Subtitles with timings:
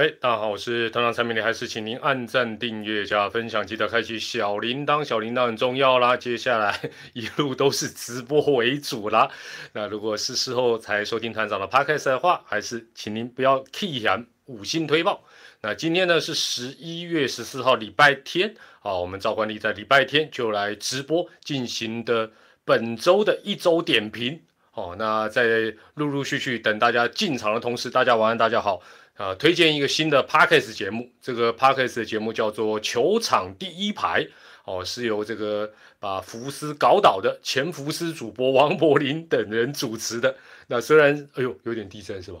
[0.00, 6.16] 哎，大家好，我是团长陈明礼，还是请您按赞、订阅、加分享，记得开启小铃铛，小铃铛很重要啦。
[6.16, 6.74] 接下来
[7.12, 9.30] 一路都是直播为主啦。
[9.74, 15.22] 那如果是事后才收听团长的 podcast 的话，还是请您不要 key 响五星推报。
[15.60, 22.30] 那今天呢是十一月十四号，礼拜天，好，我们照惯例在礼拜天就来直播进行的
[22.64, 24.40] 本周的一周点评。
[24.72, 28.80] 哦，那在陆陆续续等大家进场的同时，大家晚安，大家好。
[29.20, 34.24] 啊，推荐一个新的 podcast 节目，这个 podcast 的节目叫做《球场第一排》，
[34.64, 40.38] 哦，是由这个把福斯搞倒的前福斯主播王柏林等人主持的。
[40.68, 42.40] 那虽然，哎呦，有点地震是吧？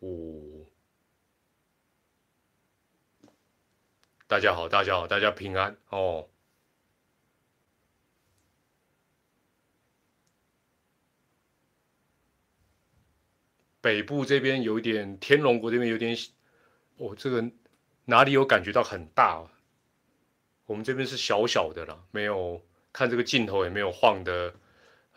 [0.00, 0.08] 哦，
[4.26, 6.26] 大家好，大家好，大家平安哦。
[13.80, 16.16] 北部这边有点，天龙国这边有点，
[16.98, 17.50] 哦，这个
[18.04, 19.38] 哪里有感觉到很大？
[19.38, 19.50] 啊
[20.66, 24.54] 我们这边是小小的啦，没有看这个镜头也没有晃的，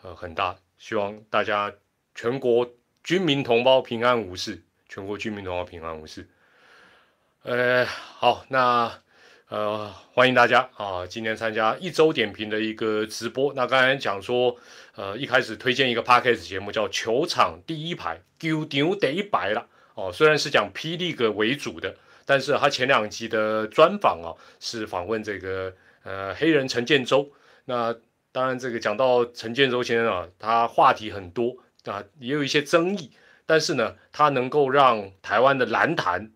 [0.02, 0.58] 呃，很大。
[0.80, 1.72] 希望大家
[2.16, 2.68] 全国
[3.04, 6.28] 军民同胞平安无事，全国军民同胞平安无事。
[7.44, 9.03] 呃，好，那。
[9.54, 11.06] 呃，欢迎大家啊！
[11.06, 13.54] 今天参加一周点评的一个直播。
[13.54, 14.58] 那刚才讲说，
[14.96, 20.12] 呃，一开始推荐一个 podcast 节目叫《球场第一排》，丢丢得一百了哦。
[20.12, 21.96] 虽然是讲霹雳哥为主的，
[22.26, 27.32] 但是他前两集的专访啊，是访问这个呃黑人陈建州。
[27.66, 27.96] 那
[28.32, 33.12] 当然，这个讲到陈建州先生啊，他话题很多啊，也有一些争议，
[33.46, 36.32] 但是呢，他能够让台湾的篮坛。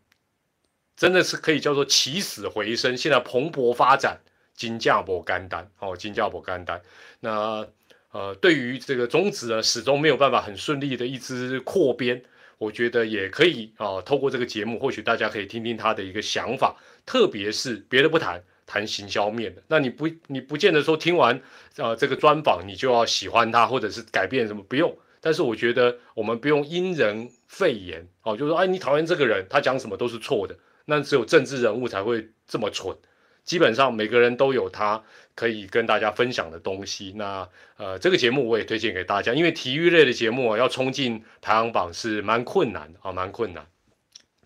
[0.98, 4.20] 真的是可以叫做起死回生，现在蓬勃发展，
[4.56, 6.82] 金价不干单哦，金价不干单。
[7.20, 7.66] 那
[8.12, 12.24] 呃，对于这个中职呢，始终没有办法很顺利的一支扩编，
[12.58, 16.76] 我觉得也可以啊，透过这个节目，或许大家可以听听他的一个想法，
[17.06, 19.62] 特别是别的不谈，谈行销面的。
[19.68, 21.40] 那你不你不见得说听完
[21.76, 24.98] 呃这个专访，你就要喜欢他，或者是改变什么，不用。
[25.22, 30.58] 但是我觉得我们不用因人废言哦，就是说哎，你讨厌这个人，他讲什么都是错的。
[30.90, 32.96] 那只有政治人物才会这么蠢，
[33.44, 35.04] 基本上每个人都有他
[35.36, 37.14] 可以跟大家分享的东西。
[37.18, 43.68] 那呃，这个节目我也推荐给大家，因为体育类的节目啊，要冲进排行榜是蛮困难的啊，蛮困难。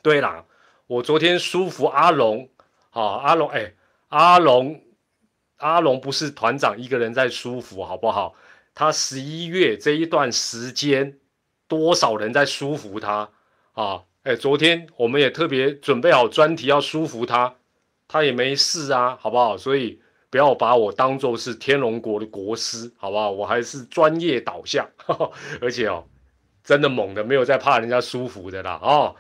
[0.02, 0.46] 对啦，
[0.88, 2.50] 我昨天舒服阿龙
[2.90, 3.76] 啊，阿龙哎，
[4.10, 4.82] 阿龙
[5.58, 8.34] 阿龙不是团长一个人在舒服好不好？
[8.74, 11.20] 他十一月这一段时间，
[11.68, 13.30] 多少人在舒服他
[13.74, 14.06] 啊？
[14.24, 17.56] 哎，昨天我们也特别准备好专题要舒服他，
[18.08, 19.58] 他也没事啊，好不好？
[19.58, 20.00] 所以
[20.30, 23.32] 不要把我当做是天龙国的国师，好不好？
[23.32, 24.88] 我还是专业导向，
[25.60, 26.06] 而且哦，
[26.64, 29.16] 真的猛的，没有在怕人家舒服的啦哦。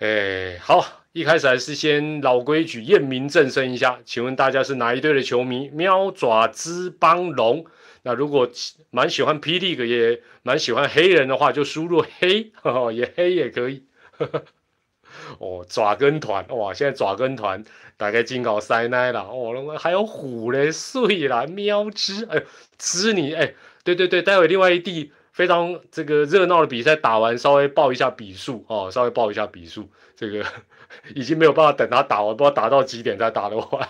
[0.00, 5.70] 哎，好，一开始还是先老规矩，验明正身一下，请问大家是哪一队的球迷？
[5.70, 7.64] 喵爪之邦龙。
[8.02, 8.46] 那如果
[8.90, 12.52] 蛮喜欢霹雳的，也蛮喜欢黑人的话，就输入黑，
[12.92, 13.82] 也黑也可以。
[15.38, 16.74] 哦，爪跟团哇！
[16.74, 17.64] 现在爪跟团
[17.96, 22.42] 大概进搞塞奶了哦，还有虎嘞，碎啦，喵之，哎，
[22.78, 30.44] 之你哎，对对对，待会另外一地非常这个热闹的比赛打完，稍微报一下比数哦，稍微报一下比数，这个
[31.14, 33.88] 已经没有办法等他打完，不知道打到几点才打得完。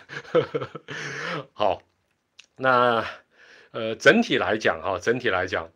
[1.55, 1.83] 好，
[2.57, 3.05] 那
[3.73, 5.69] 呃，整体来讲哈，整体来讲。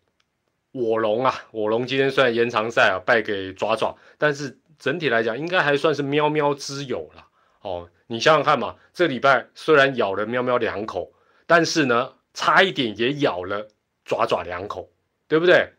[0.73, 7.27] 我龙啊，我龙今天虽然延长赛啊败给爪爪，但是整体来讲应该还算是喵喵之友了。
[7.63, 11.13] 哦，你想想看嘛，这礼拜虽然咬了喵喵两口，
[11.47, 13.69] 但是呢，差一点也咬了
[14.05, 14.89] 爪爪两口，
[15.27, 15.73] 对不对？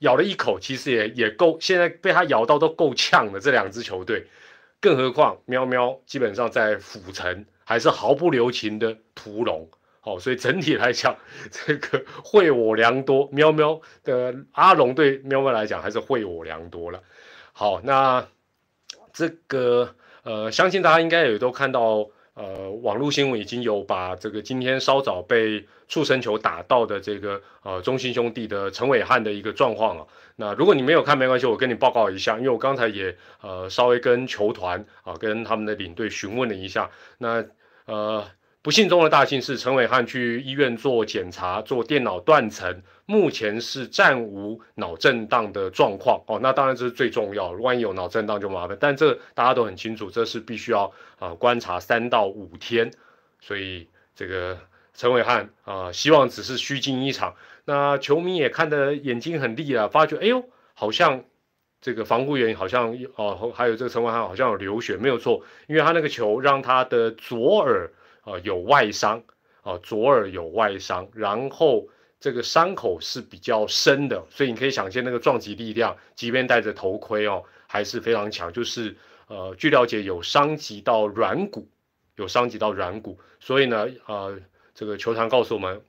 [0.00, 4.26] 咬了一口其实也也够，现在被它咬到都够呛的这两支球队，
[4.80, 9.70] 更何况喵喵基本上在府城还是毫不留情的屠龙。
[10.04, 11.16] 好，所以整体来讲，
[11.52, 13.28] 这个惠我良多。
[13.30, 17.00] 喵喵的阿龙对喵喵来讲还是惠我良多了。
[17.52, 18.26] 好，那
[19.12, 19.94] 这个
[20.24, 30.06] 呃，相信大家应该也都看到，呃，网络新闻已经有把这个今天稍早被触身球打到的这个呃中心兄弟的陈伟汉的一个状况啊。
[30.34, 37.44] 那如果你没有看没关系，我跟你报告一下，因为我刚才也呃稍微跟球团啊跟他们的领队询问了一下，那
[37.84, 38.24] 呃。
[38.62, 46.38] 不幸中的大幸是，陈伟汉去医院做检查，做电脑断层，目前是暂无脑震荡的状况哦。
[46.40, 48.76] 那当然这是最重要，万一有脑震荡就麻烦。
[48.78, 52.92] 但这大家都很清楚，这是必须要啊观察三到五天。
[53.40, 54.56] 所以这个
[54.94, 57.34] 陈伟汉啊，希望只是虚惊一场。
[57.64, 60.44] 那球迷也看得眼睛很利啊，发觉哎呦，
[60.74, 61.24] 好像
[61.80, 67.90] 这个防护员好像哦，还有这个陈文翰好像有流血，没有错，因为他那个球让他的左耳
[68.22, 69.22] 啊有外伤
[69.62, 71.86] 啊，左耳有外伤，然后
[72.18, 78.52] 这个伤口是比较深的，所以你可以想见那个撞击力量，即便戴着头盔哦，还是非常强。
[78.52, 78.96] 就是
[79.28, 81.68] 呃，据了解有伤及到软骨，
[82.16, 84.38] 有伤及到软骨，所以呢，呃，
[84.74, 85.80] 这个球场告诉我们，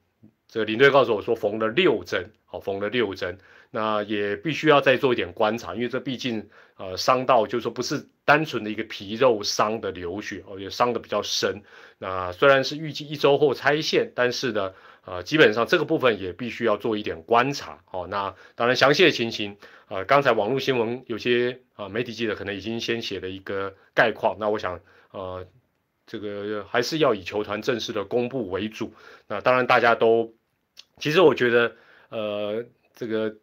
[0.47, 3.37] 这个领队告诉我说缝了六针，好，缝了六针。
[3.75, 6.47] 那也必须要再做一点观察，因为这毕竟
[6.77, 11.61] 呃伤到，就是说不是单纯的一个皮肉伤的流血，而且伤的比较深。
[11.97, 14.73] 那虽然是预计一周后拆线，但是呢，
[15.05, 17.83] 呃，基本上这个部分也必须要做一点观察。
[17.91, 24.37] 哦，那当然详细的情形，呃，刚才网络新闻有些啊媒体记者可能已经先写了一个概况。
[24.39, 24.79] 那我想，
[25.11, 25.45] 呃，
[26.05, 28.93] 这个还是要以球团正式的公布为主。
[29.27, 30.33] 那当然大家都，
[30.97, 31.75] 其实我觉得，
[32.09, 32.65] 呃，
[32.95, 33.35] 这个。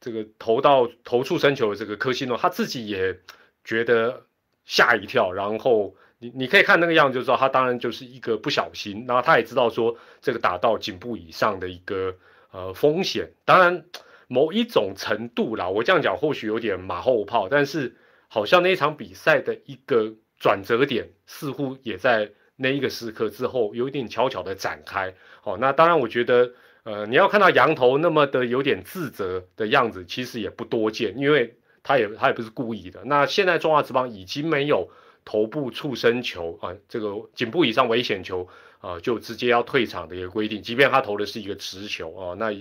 [0.00, 3.18] 这个投到投出生球的这个科西诺，他自己也
[3.64, 4.26] 觉得
[4.64, 12.14] 吓一跳，然后你你可以看那个样子就知道，他当然就是一个不小心，然后他也知道说这个打到颈部以上的一个
[12.52, 13.84] 呃风险，当然
[14.28, 17.96] 某一种程度啦，我这样讲或许有点马后炮，但是
[18.28, 25.14] 好像那一场比赛的一个转折点似乎也在那一个时刻之后有一点悄悄的展开。
[25.42, 26.52] 哦，那当然我觉得。
[26.86, 33.00] 呃，你要看到羊头那么的有点自责的样子，其实也不多见，因为他也他也不是故意的。
[33.04, 34.90] 那现在中华职棒已经没有
[35.24, 38.48] 头部触身球啊，这个颈部以上危险球
[38.80, 42.52] 啊，就直接要退场的一个规定，即便他投的是一个直球啊，那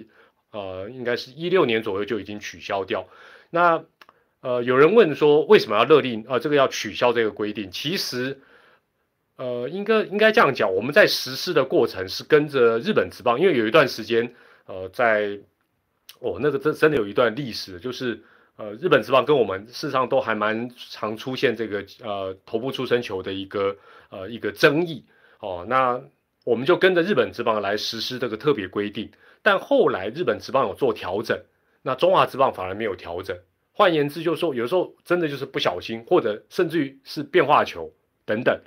[0.52, 3.08] 呃，应该是一六年左右就已经取消掉。
[3.50, 3.84] 那
[4.42, 7.72] 呃，有人问说为什么要勒令啊，这个要取消这个规定？
[7.72, 8.40] 其实。
[9.36, 14.32] 呃，应该应该这样讲，我们在实施的过程是跟着日本职棒，因为有一段时间，
[14.68, 15.40] 呃，在
[16.20, 18.22] 哦，那个真真的有一段历史，就是
[18.56, 23.76] 呃，日本职棒跟我们事实上都还蛮常出现这个呃头部出生球的一个
[24.10, 25.06] 呃一个争议。
[25.40, 26.02] 哦，那
[26.46, 29.12] 我们就跟着日本职棒来实施这个特别规定，
[29.42, 31.38] 但后来日本职棒有做调整，
[31.82, 33.38] 那中华职棒反而没有调整，
[33.74, 37.92] 换言之就是说，有时候真的就是不小心，或者甚至于是变化球
[38.26, 38.62] 等等。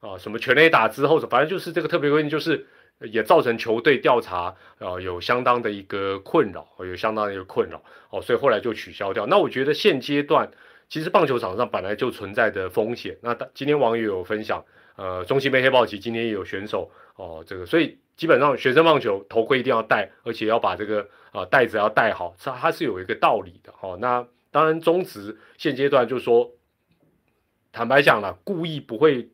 [0.00, 2.66] 啊，什么全垒打之后，反正就是这个特别规定，就是
[3.00, 9.26] 也造成球队调查啊有相当的一个困扰，有相当的一个困扰哦，所以后来就取消掉。
[9.26, 10.50] 那我觉得现阶段
[10.88, 13.16] 其实棒球场上本来就存在的风险。
[13.20, 14.64] 那今天网友有分享，
[14.96, 23.98] 呃，中信杯黑豹旗今天也有选手哦，这个所以基本上学生棒球头盔一定要戴，而且要把这个啊袋子要戴好，它它是有一个道理的哦。
[24.00, 26.50] 那当然中职现阶段就说，
[27.72, 29.28] 坦白讲了，故意不会。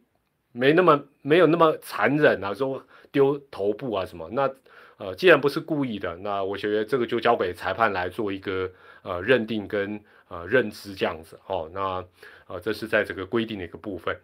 [0.55, 4.29] 没那么没有那么残忍啊，说丢头部啊什么？
[4.33, 4.51] 那
[4.97, 8.71] 呃，既然不是故意的，那我觉得这个就交给裁判来做一个
[9.03, 11.71] 呃认定跟呃认知这样子哦。
[11.73, 12.05] 那
[12.47, 14.17] 呃，这是在这个规定的一个部分。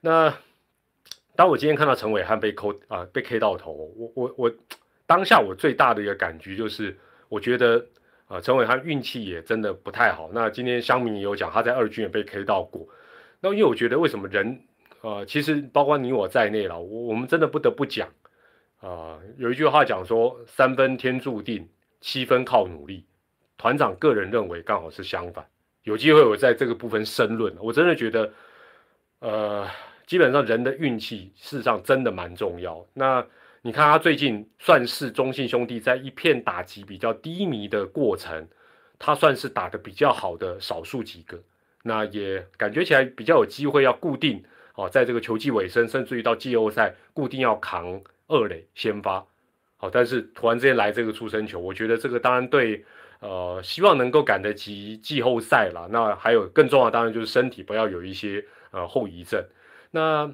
[0.00, 0.32] 那
[1.34, 4.52] 当我今天看到陈伟汉被扣啊被 K 到头，我我我
[5.06, 6.96] 当下我最大的一个感觉就是，
[7.28, 7.86] 我觉得
[8.26, 10.30] 啊陈伟汉运气也真的不太好。
[10.32, 12.88] 那今天乡民也有讲，他在二军也被 K 到过。
[13.40, 14.60] 那因为我觉得为什么人？
[15.02, 18.08] 呃，其实包括你我在内了，我我们真的不得不讲，
[18.80, 21.68] 啊，有一句话讲说，三分天注定，
[22.00, 23.04] 七分靠努力。
[23.56, 25.46] 团长个人认为刚好是相反，
[25.82, 27.54] 有机会我在这个部分申论。
[27.58, 28.32] 我真的觉得，
[29.20, 29.66] 呃，
[30.06, 32.86] 基本上人的运气事实上真的蛮重要。
[32.92, 33.26] 那
[33.62, 38.46] 你看他最近算是中信兄弟在一片打击比较低迷的过程，
[38.98, 41.42] 他算是打的比较好的少数几个，
[41.82, 44.44] 那也感觉起来比较有机会要固定。
[44.74, 49.24] 哦，在这个球季尾声，甚至于到季后赛，固定要扛二垒先发。
[49.76, 52.84] 好，但是突然之间来这个出生球，我觉得这个当然对，
[53.20, 55.88] 呃，希望能够赶得及季后赛了。
[55.90, 59.44] 那还有更重要，当然就是身体不要有一些呃后遗症。
[59.90, 60.32] 那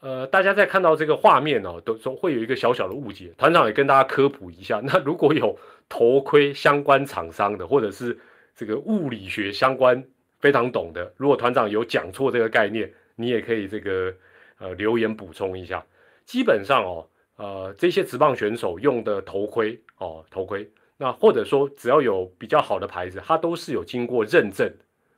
[0.00, 3.32] 呃，大家在看到这个画面哦，都总会有一个小小的误解。
[3.38, 8.18] 团长也跟大家科普一下，那如果有头盔相关厂商的，或者是
[8.54, 10.04] 这个物理学相关
[10.38, 12.92] 非常懂的，如果团长有讲错这个概念。
[13.18, 14.14] 你也可以这个
[14.58, 15.82] 呃留言补充一下，
[16.26, 24.72] 基本上哦，呃这些职棒选手用的头盔哦头盔，那或者说只要有比较好的牌子，它都是有经过认证，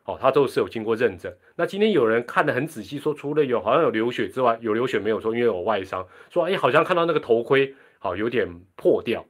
[0.04, 1.32] 哦它都是有经过认证。
[1.54, 9.24] 那今天有人看得很仔细，说除了有好像有流血之外，有流血没有说因为有外伤，说哎好像看到那个头盔好有点破掉，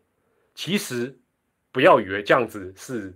[0.55, 1.19] 其实
[1.73, 3.15] 不要以为这样子是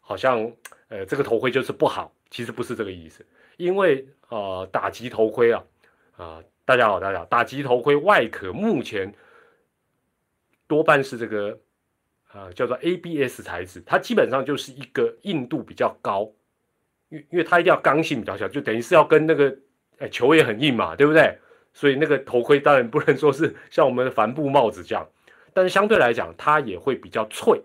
[0.00, 0.52] 好像
[0.88, 3.24] 呃这个头盔就是不好，其实不是这个意思。
[3.56, 5.62] 因为呃打击头盔啊
[6.16, 9.12] 啊大家好大家好打击头盔外壳目前
[10.68, 11.58] 多半是这个
[12.28, 16.30] 啊，叫做 ABS 材质，它基本上就是一个硬度比较高，
[17.08, 19.52] 因因为它一定要刚性比较强，就等于是要跟那个
[19.98, 21.36] 哎球也很硬嘛，对不对？
[21.74, 25.04] 所以那个头盔当然不能说是像我们的帆布帽子这样，
[25.52, 27.60] 但是相对来讲它也会比较脆，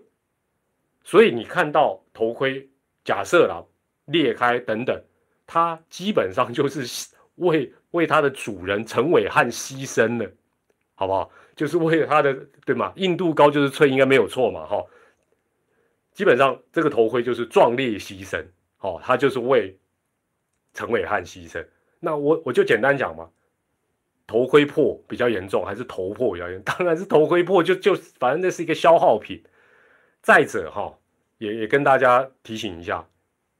[1.04, 2.68] 所以你看到头盔
[3.04, 3.64] 假设啦
[4.06, 5.00] 裂开等等，
[5.46, 10.30] 它基本上就是为为它的主人陈伟汉牺牲了，
[10.94, 11.28] 好不好？
[11.56, 12.32] 就是为了它的
[12.64, 12.92] 对吗？
[12.94, 14.84] 硬度高就是脆，应该没有错嘛，哈。
[16.12, 18.42] 基本上这个头盔就是壮烈牺牲，
[18.80, 19.76] 哦，他就是为
[20.72, 21.66] 陈伟汉牺牲。
[21.98, 23.28] 那我我就简单讲嘛，
[24.26, 26.64] 头盔破比较严重，还是头破比较严重？
[26.78, 29.42] 当然是头盔破，就就反正那是一个消耗品。
[30.22, 30.92] 再者哈，
[31.38, 33.06] 也也跟大家提醒一下，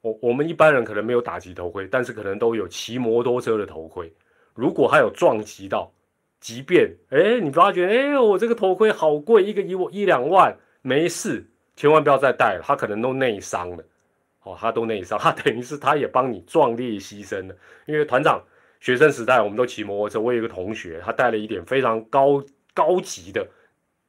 [0.00, 4.12] 我我们一般人可能没有打击头盔，但是可能都有骑摩托车的头盔。
[4.56, 5.92] 如果他有撞击到，
[6.40, 11.44] 即便哎，你发觉哎，我这个头盔好贵，一个一我一两万，没事，
[11.76, 13.84] 千万不要再戴了，他可能都内伤了，
[14.42, 17.54] 哦，他都内伤， 他等于是他也帮你壮烈牺牲了。
[17.86, 18.42] 因为团长
[18.80, 23.46] 学生时代我们都骑摩托车，我有一个同学，他带了一点非常高高级的、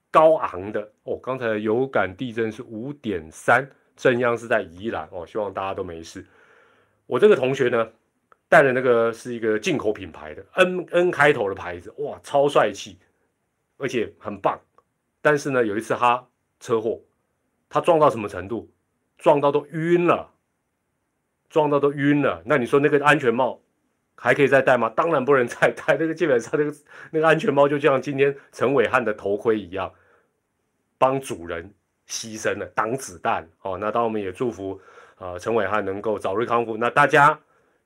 [0.10, 1.18] 高昂的哦。
[1.22, 6.26] 刚才有感地震是五点三，正央是在宜兰哦，希望大家都没事。
[7.06, 7.88] 我这个同学呢？
[8.50, 12.98] 戴的那个是一个进口品牌的 N N 开头的牌子，哇，超帅气，
[13.78, 14.58] 而且很棒。
[15.22, 16.26] 但是呢，有一次他
[16.60, 17.02] 车祸，
[17.68, 18.72] 他撞到什么程度？
[19.18, 20.32] 撞到都晕了，
[21.50, 22.42] 撞到都晕了。
[22.46, 23.60] 那你说那个安全帽
[24.16, 24.90] 还可以再戴吗？
[24.96, 25.98] 当然不能再 戴。
[25.98, 26.74] 那个基本上那个
[27.12, 29.92] 那个安全帽就像今天陈伟汉的头盔一样，
[30.98, 31.74] 帮主人
[32.08, 33.46] 牺牲了，挡子弹。
[33.62, 34.80] 哦，那当我们也祝福
[35.18, 36.78] 啊陈伟汉能够早日康复。
[36.78, 37.38] 那大家。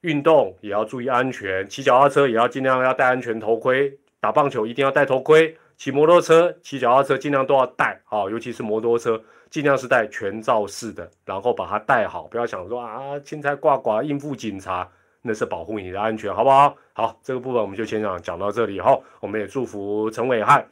[0.01, 14.89] 运动也要注意安全，骑脚踏车也要尽量要戴安全头盔，打棒球一定要戴头盔，骑摩托车、骑脚踏车尽量都要戴，好，尤其是摩托车，尽量是戴全罩式的，然后把它戴好，不要想说啊，青菜挂挂应付警察，
[15.21, 16.75] 那是保护你的安全，好不好？
[16.93, 20.65] 好，这个部分我们就先讲讲到这里，哈，我们也祝福陈伟汉。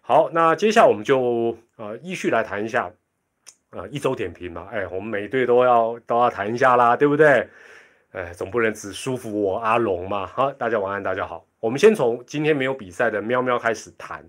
[0.00, 2.90] 好，那接下来我们就呃依序来谈一下，
[3.70, 7.48] 啊，一周点评嘛，哎，我们每队都要都要谈一下啦，对不对？
[8.18, 10.26] 哎，总不能只舒服我阿龙嘛！
[10.26, 11.46] 好，大家晚安，大家好。
[11.60, 14.28] 我们先从今天没有比赛的喵喵开始谈。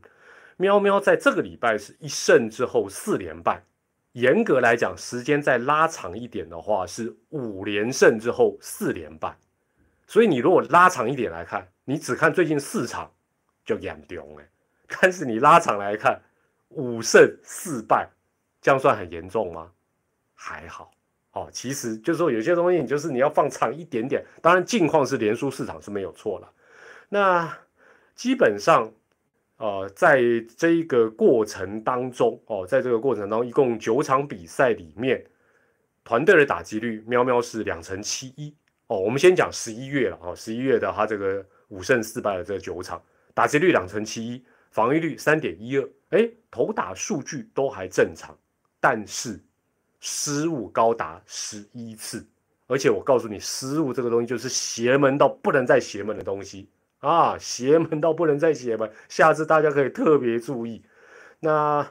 [0.58, 3.64] 喵喵在这个礼拜是一胜之后四连败，
[4.12, 9.36] 严格来讲，时间再拉长一点的话是五连胜之后四连败。
[10.06, 13.12] 所以你如果拉长一点来看，你只看最近四场
[13.66, 14.48] 就严重哎。
[15.02, 16.22] 但是你拉长来看，
[16.68, 18.08] 五胜四败，
[18.62, 19.72] 这样算很严重吗？
[20.36, 20.92] 还好。
[21.32, 24.26] 哦，其实就是说有些东西，你就是你要放长一点点。
[24.42, 26.52] 当然，近况是连输市场是没有错了。
[27.08, 27.56] 那
[28.16, 28.92] 基本上，
[29.58, 30.20] 呃，在
[30.58, 35.24] 这一个过程当中，哦，在这个过程当中，一共九场比赛里面，
[36.04, 38.52] 团队的打击率喵喵是两成七一。
[38.88, 43.00] 哦，我们先讲十一月了，哦，十一月的他这个五胜四败的这九场，
[43.36, 48.36] 打击率两成七一，防御率三点一二，哎，投打数据都还正常，
[48.80, 49.40] 但是。
[50.00, 52.26] 失误高达十一次，
[52.68, 57.38] 而且我告诉你，失误这个东西就是邪门到不能再邪门的东西啊！
[57.38, 60.82] 邪门到不能再邪门，下次大家可以特别注意。
[61.40, 61.86] 那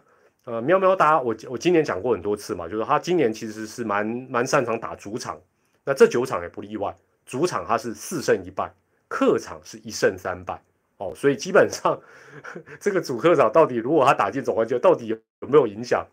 [0.45, 5.39] 呃，喵喵哒，我我今年讲过很多次嘛，就是他今年其实是蛮蛮擅长打主场，
[5.85, 6.97] 那这九场也不例外。
[7.27, 8.73] 主场他是四胜一败，
[9.09, 10.63] 客场是一胜三败
[10.97, 12.01] 哦，所以基本上
[12.81, 16.07] 这个主客场到底如果他打进总冠军，到底有没有影响？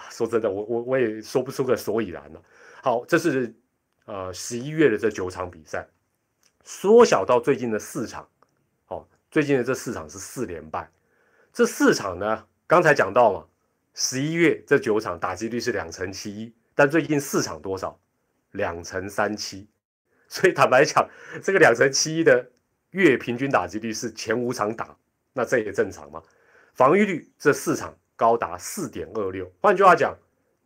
[0.10, 2.42] 说真的，我我我也说不出个所以然了。
[2.82, 3.54] 好，这是
[4.04, 5.88] 呃十一月的这九场比赛，
[6.64, 8.28] 缩小到最近的四场。
[8.88, 10.90] 哦，最近的这四场是四连败。
[11.52, 13.46] 这四场呢，刚才讲到嘛，
[13.94, 17.98] 十一月这九场打击率是两成七一，但最近四场多少？
[18.52, 19.66] 两成三七。
[20.28, 21.08] 所以坦白讲，
[21.42, 22.50] 这个两成七一的
[22.90, 24.96] 月平均打击率是前五场打，
[25.32, 26.22] 那这也正常嘛。
[26.74, 27.96] 防御率这四场。
[28.16, 30.16] 高达四点二六，换句话讲，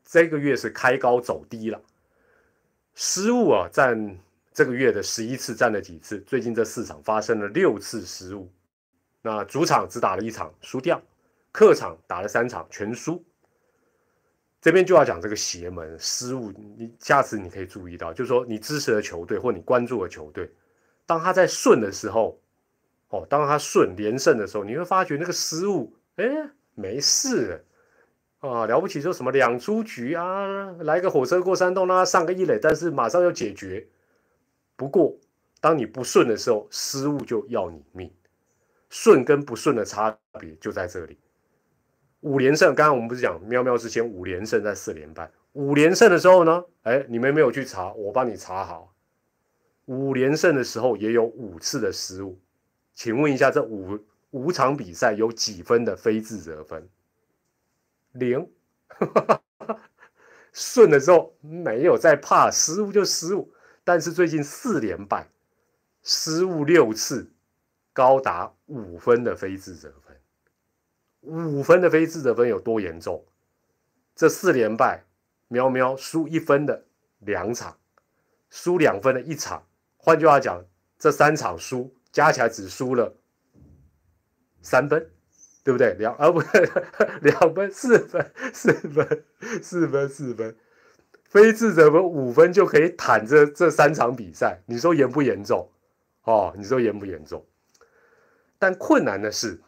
[0.04, 1.80] 这个月是开高走低了。
[2.94, 4.18] 失误啊，占
[4.52, 6.20] 这个月的十一次，占了几次？
[6.20, 8.50] 最近这四场发生了六次失误。
[9.22, 10.96] 那主场只打了一场，输掉；
[11.50, 13.22] 客场打了三场，全输。
[14.60, 20.50] 这边就要讲这个邪门失误，你下次你可以注意到，就是说你支持的球队或你关注的球队，
[21.06, 22.38] 当他在顺的时候，
[23.08, 26.50] 哦，当他顺连胜的时候，你会发觉那个失误，哎。
[26.80, 27.62] 没事
[28.40, 33.86] 啊，了不起就什么两出局啊，来个火车过山洞，让他上个一垒，但是马上要解决。
[34.76, 35.14] 不过，
[35.60, 38.10] 当你不顺的时候，失误就要你命。
[38.88, 41.18] 顺跟不顺的差别就在这里。
[42.22, 48.92] 五连胜，刚刚我们不是讲喵喵之前五连胜在四连败，五连胜的时候呢，哎，你们没有去查，我帮你查好。
[49.86, 52.38] 五连胜的时候也有五次的失误，
[52.94, 53.98] 请问一下，这五
[54.30, 56.88] 五场比赛有几分的非自责分？
[58.12, 58.50] 零。
[60.52, 63.52] 顺的时候没有在怕失误就失误，
[63.84, 65.28] 但是最近四连败，
[66.02, 67.30] 失误六次，
[67.92, 70.20] 高达五分的非自责分。
[71.20, 73.24] 五分的非自责分有多严重？
[74.16, 75.04] 这四连败，
[75.48, 76.84] 喵喵输一分的
[77.20, 77.78] 两场，
[78.50, 79.64] 输两分的一场。
[79.96, 80.64] 换句话讲，
[80.98, 83.14] 这三场输加起来只输了
[84.62, 85.10] 三分。
[85.62, 85.92] 对不对？
[85.98, 86.68] 两啊不对，
[87.20, 89.24] 两分四分四分
[89.62, 90.56] 四分四分，
[91.28, 95.68] 非智者分五分就可以坦这这三场比赛，你说严不严重？
[96.24, 97.44] 哦，你说严不严重？
[98.58, 99.60] 但困难的是，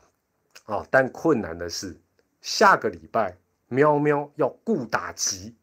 [0.65, 1.95] 啊，但困难的是，
[2.41, 3.37] 下个礼拜
[3.69, 5.55] 喵喵要顾打击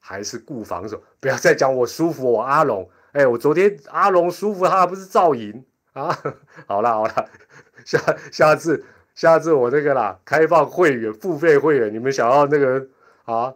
[0.00, 1.00] 还是顾防守？
[1.20, 6.18] 不要再讲我舒服，我阿龙，哎，我昨天阿龙舒服，他不是赵赢啊？
[6.66, 7.28] 好了好了，
[7.84, 7.98] 下
[8.30, 8.84] 下次。
[9.14, 12.82] 下次我那个啦，开放会员付费会员，你们想要那个
[13.24, 13.54] 啊，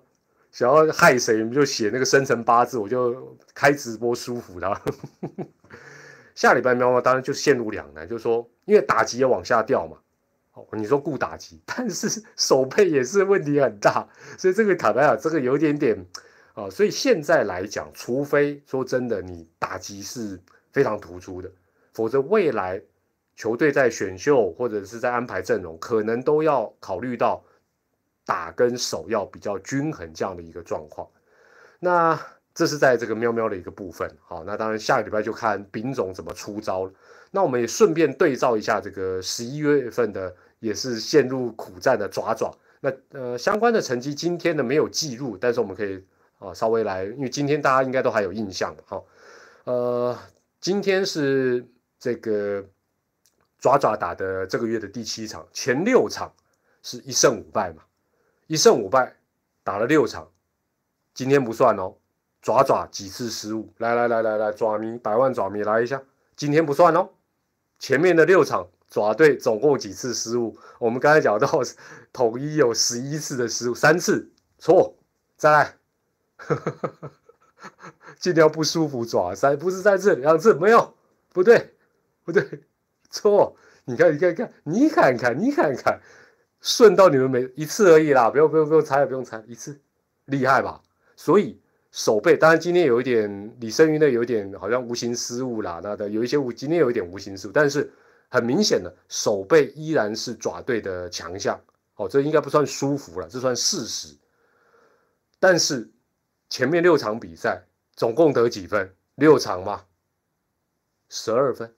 [0.52, 4.82] 想要害谁，你们就写那个生辰八字，我就开直播舒服的。
[6.36, 9.96] 下礼拜喵喵当然就陷入两难，就是说因为打击也往下掉嘛，
[10.52, 16.06] 哦，你说顾打击，但是手背也是问题很大，所以这个坦白讲，这个有点点
[16.52, 20.38] 啊，所以现在来讲，除非说真的你打击是
[20.70, 21.50] 非常突出的，
[21.96, 22.82] 否则未来。
[23.38, 27.44] 球队在选秀或者是在安排阵容，可能都要考虑到
[28.24, 31.06] 打跟守要比较均衡这样的一个状况。
[31.78, 32.18] 那
[32.54, 34.10] 这是在这个喵喵的一个部分。
[34.24, 36.92] 好，那当然下个礼拜就看丙总怎么出招了。
[37.30, 42.50] 那我们也顺便对照一下这个十一月份的，也是陷入苦战的爪爪。
[42.80, 46.02] 那呃相关的成绩今天呢没有记录，但是我们可以
[46.38, 49.02] 啊稍微来，因为今天大家应该都还有印象哈。
[49.64, 50.18] 呃，
[50.58, 51.66] 今天是
[51.98, 52.64] 这个。
[53.58, 56.30] 爪爪打的这个月的第七场，前六场
[56.82, 57.82] 是一胜五败嘛，
[58.46, 59.16] 一胜五败
[59.64, 60.30] 打了六场，
[61.14, 61.94] 今天不算哦。
[62.42, 63.72] 爪爪几次失误？
[63.78, 66.00] 来来来来来，爪迷百万爪迷来一下，
[66.36, 67.08] 今天不算哦。
[67.78, 70.56] 前面的六场爪队总共几次失误？
[70.78, 71.60] 我们刚才讲到
[72.12, 74.94] 统一有十一次的失误，三次错，
[75.36, 75.74] 再来，
[78.20, 80.94] 今天不舒服爪三不是在这两次没有，
[81.32, 81.74] 不对
[82.26, 82.44] 不 对。
[83.08, 86.00] 错，你看，你看，看，你看看，你看看，
[86.60, 89.80] 顺到你们每一次而已啦，不用，不用，不用猜，不用猜，一次，
[90.24, 90.82] 厉害吧？
[91.14, 91.58] 所以
[91.92, 97.90] 手背，当然今天有一点李胜云的有点好像无形失误啦，那的有一些无，今天有一点无形失误，但是
[98.28, 101.58] 很明显的手背依然是爪队的强项，
[101.94, 104.14] 哦，这应该不算舒服了，这算事实。
[105.38, 105.88] 但是
[106.50, 107.62] 前面六场比赛
[107.94, 108.92] 总共得几分？
[109.14, 109.84] 六场嘛，
[111.08, 111.72] 十二分。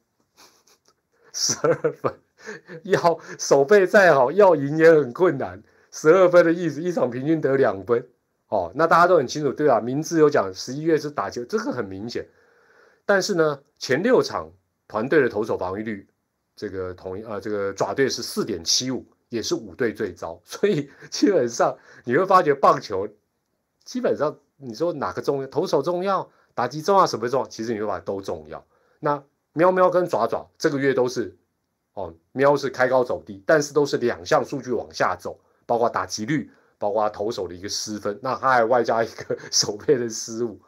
[1.40, 2.12] 十二分，
[2.82, 5.62] 要手背再好，要赢也很困难。
[5.92, 8.04] 十二分的意思，一场平均得两分。
[8.48, 9.80] 哦，那大家都很清楚，对吧？
[9.80, 12.26] 名字有讲，十一月是打球，这个很明显。
[13.06, 14.50] 但是呢，前六场
[14.88, 16.08] 团队的投手防御率，
[16.56, 20.40] 这个同一啊，这个爪队是四点七五，也是五队最糟。
[20.44, 23.06] 所以基本上你会发觉，棒球
[23.84, 27.46] 基本上你说哪个重要，投手重要，打击重要，什么重要？
[27.46, 28.66] 其实你会把都重要。
[28.98, 29.22] 那。
[29.52, 31.36] 喵喵跟爪爪这个月都是，
[31.94, 40.60] 哦，喵是开高走低，但是都是两项数据往下走，包括打击率，包括投手的一个失分，那他还外加一个 手背的失误。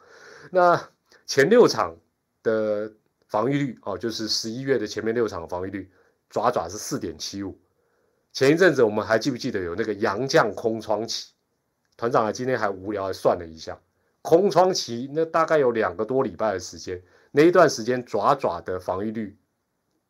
[0.49, 0.89] 那
[1.25, 1.95] 前六场
[2.43, 2.91] 的
[3.27, 5.89] 防御率哦，就是十一月的前面六场防御率，
[6.29, 7.57] 爪爪是四点七五。
[8.33, 11.31] 前一阵子我们还记不记得有那个洋将空窗期？
[11.95, 13.79] 团长啊，今天还无聊还算了一下，
[14.21, 17.01] 空窗期那大概有两个多礼拜的时间。
[17.31, 19.37] 那一段时间，爪爪的防御率，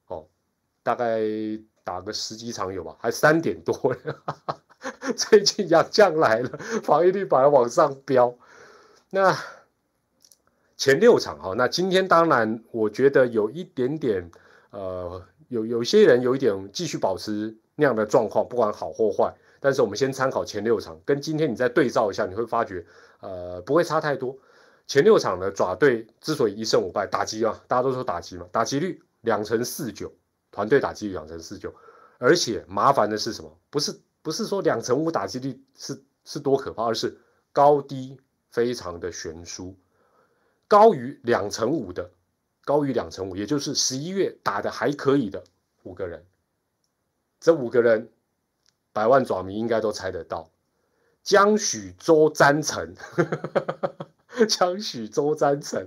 [0.08, 0.26] 哦，
[0.84, 1.22] 大概
[1.84, 3.96] 打个十几场有吧，还三点多。
[5.16, 6.50] 最近杨将来了，
[6.84, 8.36] 防御率反而往上飙。
[9.12, 9.38] 那
[10.76, 14.32] 前六场哈，那今天当然我觉得有一点点，
[14.72, 19.32] 呃，有有些人有一点继续保持那样的状况，不管好或坏。
[19.60, 22.84] 但是我们先参考前六场，跟今天你再对照一下，你会发觉，
[23.20, 24.36] 呃，不会差太多。
[24.92, 30.12] 前六场的爪队之所以一胜五败，打击啊，大家都说打击嘛，打击率两成四九，
[30.52, 31.74] 团队打击率两成四九，
[32.18, 33.58] 而且麻烦的是什么？
[33.70, 37.18] 不是不是说两成五打击率是是多可怕，而是
[37.54, 39.78] 高低非常的悬殊，
[40.68, 42.12] 高于两成五的，
[42.66, 45.42] 高于两成五，也就是十一月打的还可以的
[45.84, 46.26] 五个人，
[47.40, 48.10] 这五个人
[48.92, 50.52] 百万爪迷应该都猜得到，
[51.24, 52.94] 江许周詹成，
[54.48, 55.86] 江许周詹成，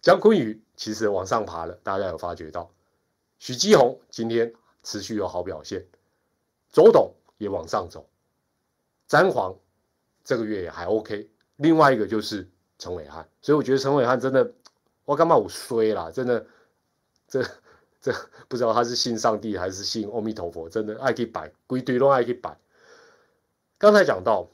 [0.00, 2.70] 江坤宇其实往上爬了，大家有发觉到？
[3.38, 5.86] 许基宏今天持续有好表现，
[6.70, 8.08] 周董也往上走，
[9.06, 9.54] 詹皇
[10.24, 11.30] 这个月也还 OK。
[11.56, 14.52] 另外一个就是陈伟汉，所以我觉得陈伟汉真的，
[15.04, 16.10] 我干嘛我衰啦？
[16.10, 16.46] 真的，
[17.28, 17.44] 这
[18.00, 18.12] 这
[18.48, 22.56] 不知道他是信上帝还是信阿弥陀佛，真的爱去摆，归堆都爱去摆。
[23.76, 24.48] 刚才讲到，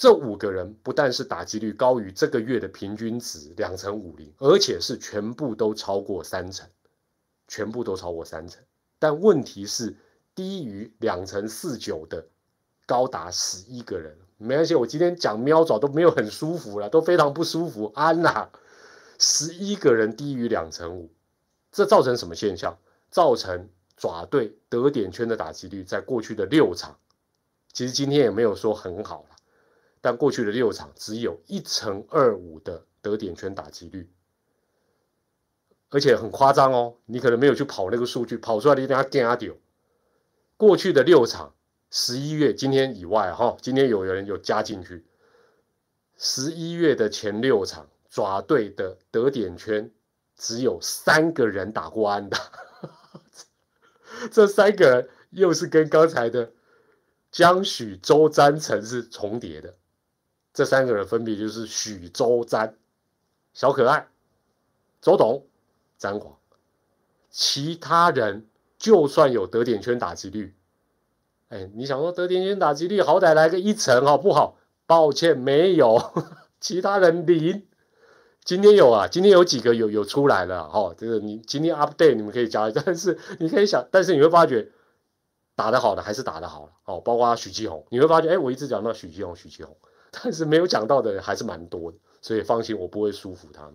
[0.00, 6.66] 这五个人不但是打击率高于这个月的平均值两成五零，而且是全部都超过三成。
[7.46, 8.62] 全部都超过三成，
[8.98, 9.94] 但问题是
[10.34, 12.24] 低于两成四九的
[12.86, 14.16] 高达十一个人。
[14.38, 17.92] 没关系，我今天讲喵爪都没有很舒服了，都非常不舒服。
[17.94, 18.48] 安娜，
[19.18, 21.10] 十一个人低于两成五，
[21.72, 22.78] 这造成什么现象？
[23.10, 26.96] 造成爪队得点圈的打击率在过去的六场，
[27.72, 29.26] 其实今天也没有说很好，
[30.00, 34.10] 但过去的六场只有一成二五的得点圈打击率。
[35.92, 39.54] 而且很夸张哦，你可能没有去跑那个数据，跑出来的一定要惊掉。
[40.56, 41.54] 过去的六场，
[41.90, 45.04] 十一月今天以外哈，今天有人有加进去。
[46.16, 49.90] 十一月的前六场，爪队的得点圈
[50.36, 52.38] 只有三个人打过安打，
[54.30, 56.52] 这三个人又是跟刚才的
[57.32, 59.74] 江许周詹成是重叠的。
[60.52, 62.76] 这三个人分别就是许周詹、
[63.52, 64.08] 小可爱、
[65.00, 65.46] 周董。
[65.98, 66.38] 詹皇，
[67.28, 68.46] 其他人
[68.78, 70.54] 就算有得点圈打击率，
[71.50, 74.56] 哎，你想说得点圈打击率好歹来个一成好不好？
[74.86, 76.00] 抱歉，没有，
[76.58, 77.66] 其他人零。
[78.42, 84.70] 今天有啊，今天有几个有有出来了哈，这个你今天 update 你们可以加，但是你可以想，但是你会发觉
[85.54, 89.76] 打得好的还是打得好了哦，包括许继红，你会发觉哎，我一直讲到许继红，许继红，
[90.10, 93.74] 但是没有讲到的人还是蛮多的，所以放心，我不会疏忽他们。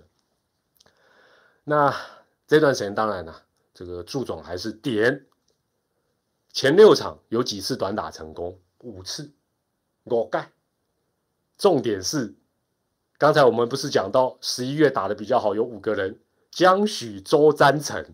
[1.63, 1.95] 那
[2.47, 3.43] 这段时间当然了，
[3.73, 5.25] 这个祝总还是点
[6.51, 9.31] 前六场有几次短打成功，五次，
[10.03, 10.51] 我盖。
[11.57, 12.35] 重点是，
[13.17, 16.19] 刚才我们不是讲到十一月打的比较好，有五个人，
[16.51, 18.13] 江许周詹成，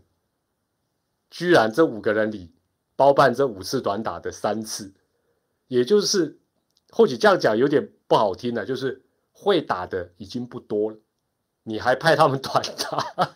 [1.32, 2.54] 居然这五个人里
[2.96, 4.94] 包办这五次短打的三次，
[5.68, 6.38] 也就是
[6.92, 10.98] 或许这样讲有点不好听的，就是会打的已经不多了。
[11.64, 13.32] 你还派他们短打，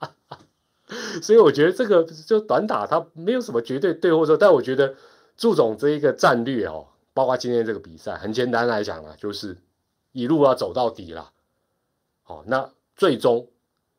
[1.20, 4.34] 所以我觉得这个就短打，它没有什么绝对对或错。
[4.34, 4.94] 但我觉得
[5.36, 9.58] 祝总这一个战略哦，包括今天这个比赛，很简单来讲啊，就是
[10.12, 11.30] 一路要走到底了。
[12.22, 13.46] 好，那最终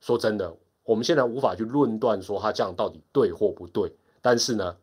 [0.01, 3.93] 说真的，我们现在无法去论断说他这样到底对或不对。
[4.23, 4.75] 但是呢，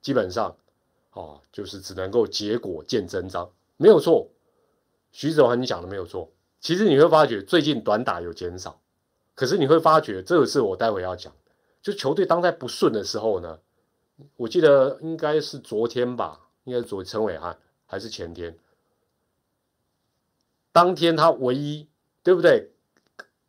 [0.00, 0.56] 基本上
[1.12, 3.48] 哦，就是只能够结果见真章，
[3.82, 4.30] 没有错。
[5.10, 6.32] 徐子涵，你讲的没有错。
[6.60, 8.80] 其实你会发觉最近短打有减少，
[9.34, 11.32] 可是你会发觉这个是我待会要讲，
[11.82, 13.58] 就球队当在不顺的时候呢，
[14.36, 18.56] 我记得应该是昨天吧，应该是昨陈伟汉还是前天，
[20.70, 21.88] 当天他唯一
[22.22, 22.70] 对不对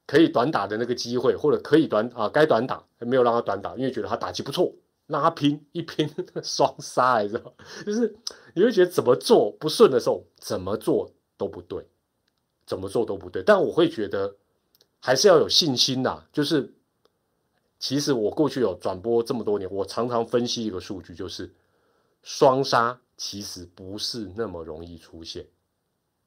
[0.08, 4.74] 可以短打的那个机会，或者可以短啊该短打没有让他短打，因为觉得他打击不错，
[5.14, 6.10] 让他拼一拼
[6.44, 7.54] 双杀，你知道，
[7.86, 8.14] 就是
[8.56, 11.88] 你会觉得怎么做不顺的时候，怎么做都不对。
[12.66, 14.38] 怎么做都不对，但我会觉得
[15.02, 16.24] 还是要有信心呐。
[16.32, 16.74] 就是
[17.78, 21.54] 其实我过去有转播这么多年，我常常分析一个数据，就是
[22.22, 25.46] 双杀其实不是那么容易出现，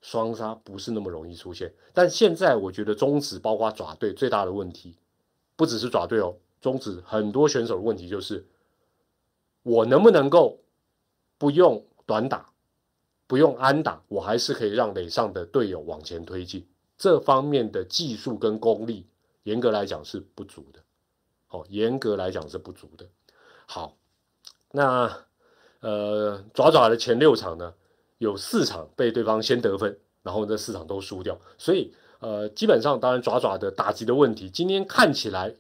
[0.03, 1.73] 双杀不是那么容易出现。
[1.95, 4.95] 但现在我觉得中指包括爪队最大的问题，
[5.57, 8.45] 不只是爪队哦，中指很多选手的问题就是
[9.67, 10.61] 我能不能够
[11.39, 12.47] 不用短打。
[13.29, 16.65] 不用安打，我还是可以让垒上的队友往前推进。
[16.97, 19.05] 这方面的技术跟功力，
[19.43, 20.79] 严格来讲是不足的。
[21.49, 23.05] 好，严格来讲是不足的。
[23.67, 23.97] 好，
[24.71, 25.25] 那
[25.81, 27.75] 呃，爪爪的前六场呢，
[28.19, 31.37] 有四场被对方先得分，然后这四场都输掉。
[31.59, 35.57] 所以呃，基本上当然爪爪的打击的问题，今天看起来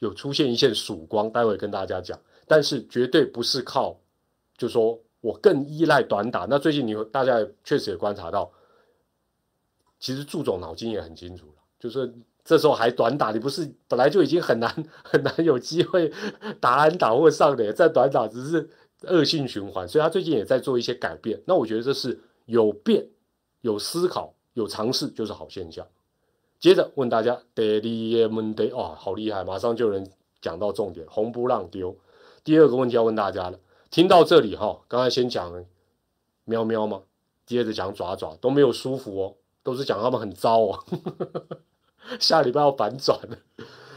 [0.00, 2.18] 有出现一线曙光，待会跟大家讲。
[2.46, 3.98] 但是绝对不是靠，
[4.56, 5.00] 就说。
[5.24, 6.46] 我更依赖短打。
[6.50, 8.52] 那最近你大家确实也观察到，
[9.98, 14.70] 其实祝总脑筋也很清楚了，就是这时候还短打，你不是本来就已经很难
[15.02, 16.12] 很难有机会
[16.60, 18.68] 打安打或上垒，在短打只是
[19.04, 21.40] 恶性循环，所以他最近也在做一些改变。
[21.46, 23.08] 那我觉得这是有变、
[23.62, 25.86] 有思考、有尝试，就是好现象。
[26.60, 30.06] 接着问大家，Daily Monday，哦，好厉害，马上就能
[30.42, 31.96] 讲到重点，红不让丢。
[32.44, 33.58] 第二个问题要问大家了。
[33.90, 35.64] 听到这里哈，刚才先讲
[36.44, 37.02] 喵喵嘛，
[37.46, 40.84] 接着讲爪爪都没有舒服哦，都是讲他们很糟哦。
[42.20, 43.38] 下礼拜要反转了。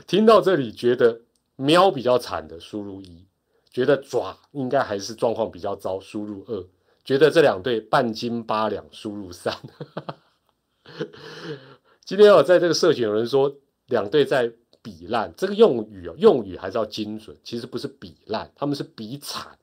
[0.07, 1.21] 听到这里觉得
[1.57, 3.25] 喵比较惨的输入一，
[3.69, 6.65] 觉得爪应该还是状况比较糟，输入二，
[7.03, 9.53] 觉得这两队半斤八两，输入三。
[12.05, 13.53] 今天我在这个社群有人说
[13.87, 19.57] 两队在比烂，这个用语，用语还是要精准，其实不是比烂，他们是比惨。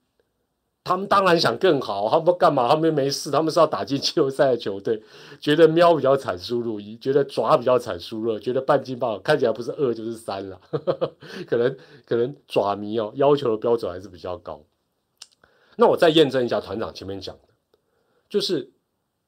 [0.86, 2.68] 他们当然想更好，他们干嘛？
[2.68, 5.02] 他们没事，他们是要打进季后赛的球队。
[5.40, 10.60] 觉得喵比较惨，输入一；觉得爪比较惨，输入二；觉得半斤八看起来不是二就是三了。
[11.48, 11.74] 可能
[12.04, 14.62] 可能爪迷哦，要求的标准还是比较高。
[15.76, 17.48] 那我再验证一下团长前面讲的，
[18.28, 18.70] 就是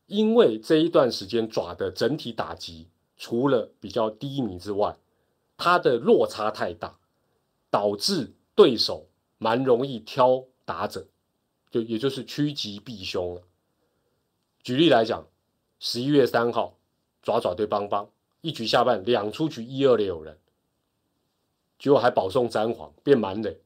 [0.04, 4.94] 因为这一段时间爪的整体打击除了比较低迷之外，
[5.56, 6.98] 它的落差太大，
[7.70, 11.06] 导致对手蛮容易挑打者。
[11.68, 13.42] 就也就是趋吉避凶了。
[14.62, 15.26] 举例来讲，
[15.78, 16.78] 十一月三号，
[17.22, 18.08] 爪爪对邦邦
[18.40, 20.38] 一局下半两出局一二的有人，
[21.78, 23.60] 结果还保送詹皇变满垒，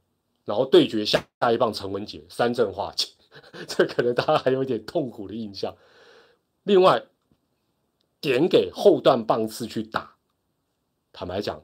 [0.44, 3.08] 然后对决下下一棒陈文杰三振化解，
[3.68, 5.76] 这可能大家还有一点痛苦的印象。
[6.64, 7.04] 另外，
[8.20, 10.16] 点给后段棒次去打，
[11.12, 11.62] 坦白讲，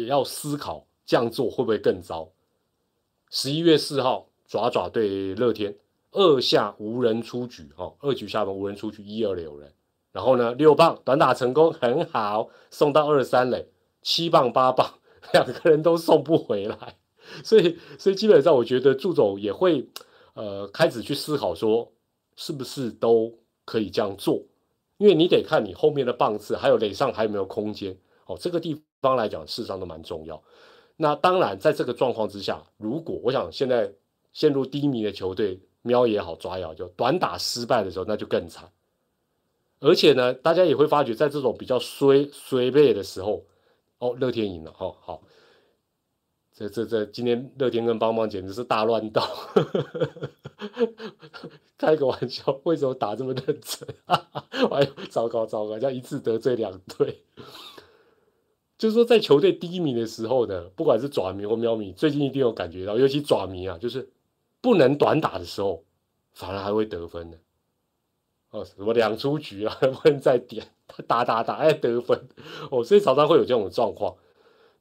[0.00, 2.30] 也要思考这样做会不会更糟。
[3.30, 4.28] 十一月四号。
[4.48, 5.76] 爪爪对乐天，
[6.12, 9.72] 二下无人出局，哦，二局下半无人出局，一二垒有人，
[10.12, 13.66] 然后呢，六棒短打成功，很好，送到二三垒，
[14.02, 15.00] 七棒八棒，
[15.34, 16.96] 两个人都送不回来，
[17.42, 19.88] 所以，所以基本上我觉得祝总也会，
[20.34, 21.90] 呃，开始去思考说，
[22.36, 24.40] 是不是都可以这样做，
[24.98, 30.42] 因为你得看你后面的棒次，还有垒上还有没有空间，哦，这个地方来讲，事实上都蛮重要。
[30.96, 33.92] 那当然，在这个状况之下，如果我想现在。
[34.32, 38.70] 陷入低迷的球队，喵也好，抓也好，就短打失败的时候，那就更惨。
[39.80, 43.46] 而且呢，大家也会发觉，在这种比较衰衰败的时候，
[43.98, 45.22] 哦，乐天赢了，哦，好，
[46.52, 49.22] 这这这，今天乐天跟邦邦简直是大乱斗，
[51.78, 53.88] 开个玩笑，为什么打这么认真？
[54.04, 57.24] 哎呦，糟糕糟糕，这样一次得罪两队。
[58.78, 64.10] 就是说，在球队低迷的时候呢，不管是爪迷或喵迷，最近一定有感觉到，尤其爪迷啊，就是。
[64.62, 65.84] 不能短打的时候，
[66.32, 67.38] 反而还会得分的。
[68.50, 70.66] 哦，什么两出局啊， 不能再点，
[71.06, 72.26] 打打打，哎，得分。
[72.72, 74.16] 哦，所以常常会有这种状况。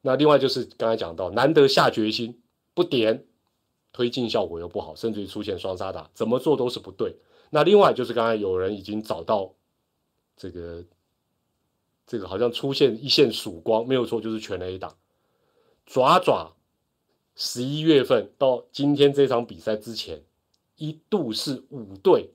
[0.01, 2.41] 那另外就是刚才讲到，难得下决心
[2.73, 3.25] 不点，
[3.91, 7.15] 推进效果又不好，甚至于出现双杀打，怎么做都是不对。
[7.51, 9.53] 那另外就是刚才有人已经找到
[10.35, 10.83] 这个，
[12.07, 14.95] 这个好像出现一线曙光，没有错，就是全 A 打，
[15.85, 16.53] 爪爪。
[17.37, 20.23] 十一月份到今天这场比赛之前，
[20.77, 22.29] 一度是五队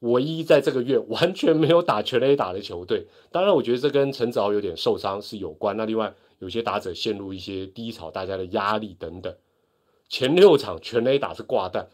[0.00, 3.06] 唯一在这个月完全没有打全垒打的球队。
[3.30, 5.76] 当然，我觉得这跟陈子豪有点受伤是有关。
[5.76, 9.32] 那另外有些打者陷入一些低潮，大家的压力等等。
[10.08, 11.88] 前六场全垒打是挂蛋，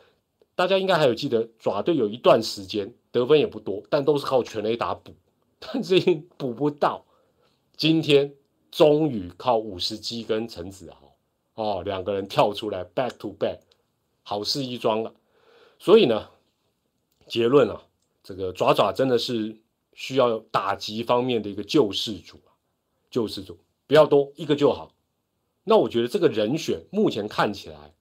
[0.54, 5.12] 大家应该还有记得爪队有一段时间得分也不多，但都是靠全垒打补，
[5.58, 6.00] 但是
[6.38, 7.04] 补不到。
[7.76, 8.34] 今天
[8.70, 11.14] 终于靠五十击跟陈子豪。
[11.54, 13.58] 哦，两个人跳出来，back to back，
[14.22, 15.14] 好事一桩了。
[15.78, 16.30] 所以呢，
[17.26, 17.82] 结论啊，
[18.22, 19.56] 这个爪爪真的是
[19.92, 22.56] 需要打击方面的一个救世主啊，
[23.10, 24.92] 救世主不要多一个就好。
[25.64, 27.92] 那我觉得这个人选目前看起来，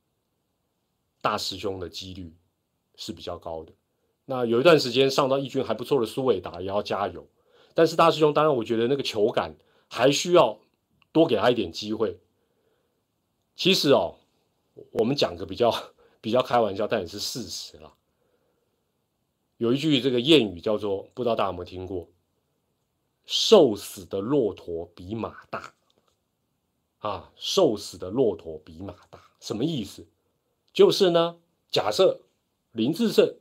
[1.19, 2.33] 大师兄的几率
[2.95, 3.73] 是比较高的。
[4.25, 7.27] 那有一段时间上到一军还不错的苏伟达也要加油，
[7.73, 9.55] 但是大师兄当然我觉得那个球感
[9.87, 10.59] 还需要
[11.11, 12.19] 多给他一点机会。
[13.55, 14.15] 其实哦，
[14.91, 15.73] 我们讲个比较
[16.21, 17.93] 比较开玩笑，但也是事实了。
[19.57, 22.09] 有一句这个谚语叫做，不知道大家有没有听过
[23.25, 25.73] ？“瘦死的骆驼比马大。”
[26.99, 30.07] 啊，瘦死的骆驼比马大，什么意思？
[30.73, 31.37] 就是呢，
[31.69, 32.19] 假设
[32.71, 33.37] 林志胜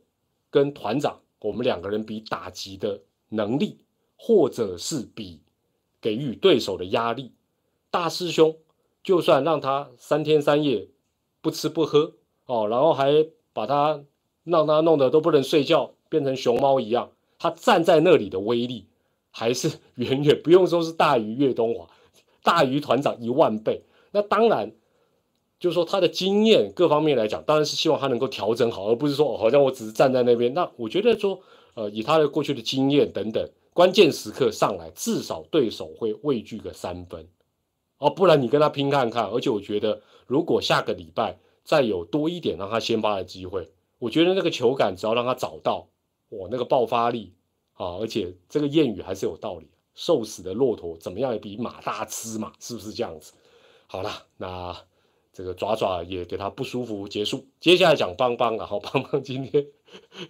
[0.51, 3.79] 跟团长，我们两个人比打击的能力，
[4.15, 5.41] 或者是比
[6.05, 7.31] 给予对手的压力，
[7.89, 8.55] 大师兄。
[9.03, 10.87] 就算让他三天三夜
[11.41, 12.13] 不吃不喝
[12.47, 14.03] 哦，然后还把他
[14.43, 18.87] 让他弄得都不能睡觉，变成熊猫一样，他站在那里的威力
[19.29, 21.87] 还是远远不用说是大于岳东华，
[22.41, 23.83] 大于团长一万倍。
[24.11, 24.71] 那当然，
[25.59, 30.51] 就是说他的经验各方面来讲，当然是希望他能够调整好，而不是说好像我只是站在那边。
[30.55, 31.39] 那我觉得说，
[31.75, 37.27] 呃，以他的过去的经验等等，关键时刻上来，至少对手会畏惧个三分。
[37.97, 39.25] 哦，不然你跟他拼看看。
[39.25, 43.69] 而且我觉得，如果下个礼拜再有多一点让他先发的机会。
[43.99, 45.89] 我觉得那个球感只要让他找到，
[46.29, 47.33] 我那个爆发力
[47.73, 53.33] 啊，而且这个谚语还是有道理，瘦死的骆驼怎么样也比马大吃嘛，是不是这样子？
[53.87, 54.73] 好了，那
[55.33, 57.45] 这个爪爪也给他不舒服结束。
[57.59, 59.67] 接下来讲邦邦了，好，邦邦今天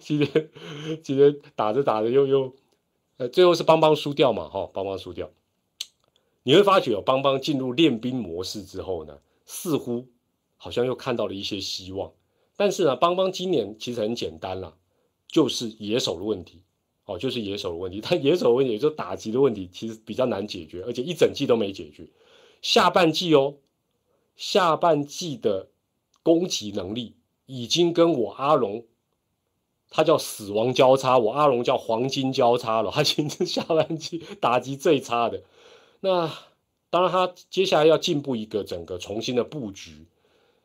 [0.00, 0.50] 今天
[1.00, 2.52] 今天打着打着又又，
[3.18, 5.30] 呃，最后是邦邦输掉嘛，哈，邦邦输掉。
[6.42, 10.06] 你会发觉哦，邦邦进入练兵模式之后呢，似乎
[10.56, 12.12] 好像又看到了一些希望。
[12.56, 14.76] 但是呢，邦邦今年其实很简单啦，
[15.26, 16.62] 就是野手的问题，
[17.06, 18.00] 哦，就是野手的问题。
[18.02, 22.06] 但野手的问题，也就是打击的问题，其实比较难解决，而且一整季都没解决。
[22.62, 23.56] 下半季哦，
[24.36, 25.68] 下半季的
[26.22, 28.84] 攻击能力已经跟我阿龙，
[29.90, 32.90] 他叫死亡交叉，我阿龙叫黄金交叉了。
[32.90, 35.42] 他今天下半季打击最差的。
[36.00, 36.30] 那
[36.90, 40.06] 当然，他接下来要进步一个整个重新的布局。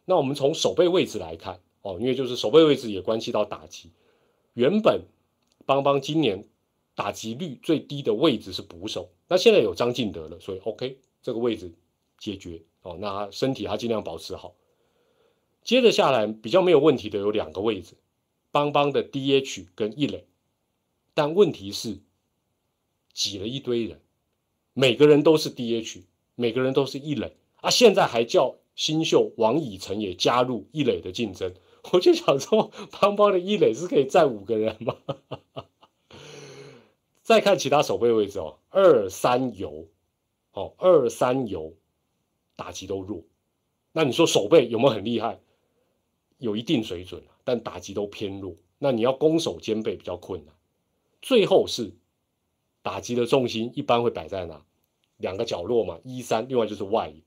[0.05, 3.91] 那我们从守备位置来看哦，因为就是守备位置也关系到打击。
[4.53, 5.01] 原本
[5.65, 6.43] 邦邦今年
[6.95, 11.71] 打击率最低的位置是捕手，那现在有张进德了，所以 OK 这个位置
[12.17, 12.97] 解决哦。
[12.99, 14.53] 那他身体他尽量保持好。
[15.63, 17.93] 接着下来比较没有问题的有两个位置，
[18.51, 20.25] 邦邦的 DH 跟一垒，
[21.13, 21.99] 但问题是
[23.13, 24.01] 挤了一堆人。
[24.73, 26.03] 每个人都是 DH，
[26.35, 27.69] 每个人都是一垒啊！
[27.69, 31.53] 现在还叫新秀王以诚也加入一垒的竞争，
[31.91, 34.95] 我就想说，邦邦的一垒是可以站五个人吗？
[37.21, 39.87] 再看其他守备位置哦，二三游，
[40.53, 41.73] 哦二三游，
[42.55, 43.23] 打击都弱。
[43.91, 45.39] 那你说守备有没有很厉害？
[46.37, 48.55] 有一定水准但打击都偏弱。
[48.79, 50.55] 那你要攻守兼备比较困难。
[51.21, 51.93] 最后是。
[52.83, 54.65] 打击的重心一般会摆在哪？
[55.17, 57.21] 两个角落嘛，一三，另外就是外野。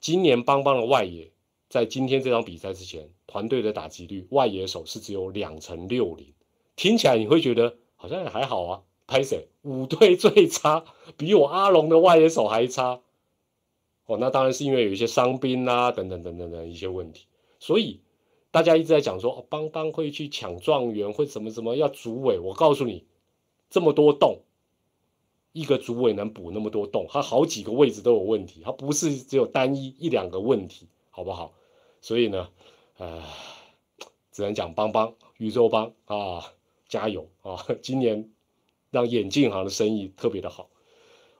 [0.00, 1.32] 今年邦邦的外野，
[1.70, 6.34] 在今天这场比赛之前，团队的打击率外野手是只有两成六零，
[6.76, 8.82] 听起来你会觉得好像也还好啊。
[9.06, 9.48] 拍谁？
[9.62, 10.84] 五队最差，
[11.16, 13.00] 比我阿龙的外野手还差。
[14.04, 17.24] 哦，那当然是因为有一些伤兵啊，等等等等的一些问题。
[17.58, 18.00] 所以
[18.56, 22.38] 大家一直在讲说，邦邦会去抢状元，会什么什么要组委。
[22.38, 23.04] 我告诉你，
[23.68, 24.38] 这么多洞。
[25.52, 31.52] 一个主委能补那么多洞，他好几个位置都有问题，他不是只有单一一两个问题，好不好？
[32.00, 32.48] 所以呢，
[32.96, 33.22] 呃，
[34.32, 36.42] 只能讲帮帮宇宙帮啊，
[36.88, 37.62] 加油啊！
[37.82, 38.30] 今年
[38.90, 40.70] 让眼镜行的生意特别的好。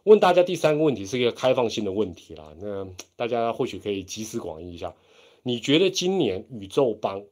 [0.05, 4.95] 问大家第三个问题是一个开放性的问题啦，那大家或许可以集思广益一下，
[5.47, 7.25] 你觉得今年宇宙帮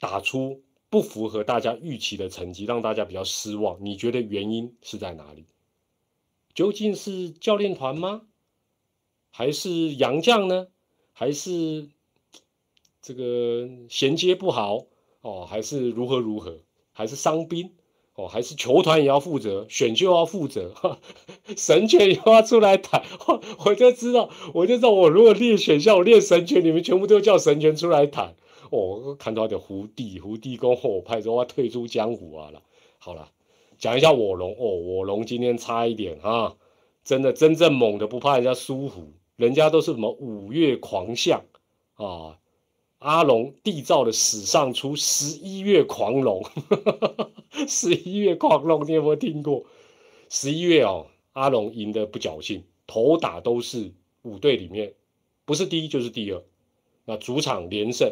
[0.00, 0.64] 打出？
[0.90, 3.84] 不符合大家预期的成绩，让大家比较失望。
[3.84, 5.46] 你觉得原因是在哪里？
[6.52, 8.22] 究竟是教练团吗？
[9.30, 10.66] 还是杨将呢？
[11.12, 11.88] 还是
[13.00, 14.86] 这个衔接不好
[15.20, 15.46] 哦？
[15.46, 16.60] 还是如何如何？
[16.92, 17.72] 还是伤兵
[18.14, 18.28] 哦？
[18.28, 20.72] 还是球团也要负责，选秀要负责，
[21.56, 23.02] 神权也要出来谈？
[23.64, 28.34] 我就知道，我就知道，我如果列选项，我列神权，你们全部都叫神权出来谈。
[28.70, 32.62] 哦，看到的胡帝，胡帝公后派说要退出江湖啊了。
[32.98, 33.30] 好了，
[33.78, 36.54] 讲一下我龙哦，我龙今天差一点啊，
[37.04, 41.44] 真的真正猛的不怕人家舒服，人家都是什么五月狂象
[41.94, 42.38] 啊，
[43.04, 46.42] 阿龙缔造的史上出十一月狂龙，
[47.68, 49.66] 十一月狂龙你有没有听过？
[50.30, 54.94] 十一月哦，阿龙赢得不侥幸，头打都是五队里面
[55.44, 56.42] 不是第一就是第二，
[57.04, 58.10] 那主场连胜。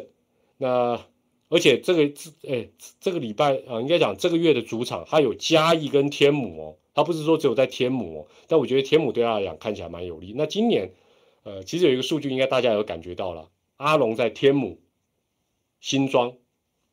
[0.57, 1.03] 那
[1.49, 10.33] 而且这个这哎这个礼拜啊，应该讲这个月的主场，他有嘉义跟天母哦，他不是说只有在天母哦，但我觉得天母对他来讲看起来蛮有利。
[10.37, 10.93] 那今年
[11.41, 14.79] 呃，其实有一个数据，应该大家有感觉到了，阿龙在天母、
[15.83, 16.33] 新庄、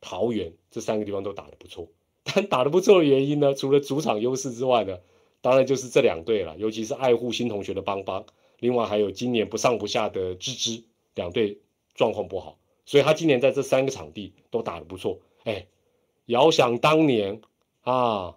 [0.00, 1.86] 桃园这三个地方都打得不错，
[2.24, 4.98] 但打得不错的原因呢，除了主场优势之外呢，
[5.40, 8.26] 当然就是这两队了，尤其是爱护新同学的邦邦，
[8.58, 10.82] 另外还有今年不上不下的芝芝，
[11.14, 11.60] 两队
[11.94, 12.58] 状况不好。
[12.84, 15.68] 所以他今年在这三个场地都打得不错，哎，
[16.26, 17.40] 遥想当年
[17.82, 18.34] 啊，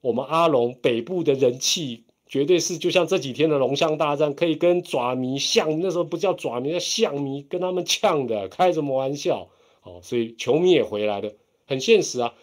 [0.00, 9.50] 我们阿龙北部的人气绝对是就像这几天的龙象大战，可以跟爪迷象那时候不叫爪迷叫象迷跟他们呛的，开什么玩笑？
[9.90, 11.32] 哦，所以球迷也回来了，
[11.66, 12.34] 很现实啊。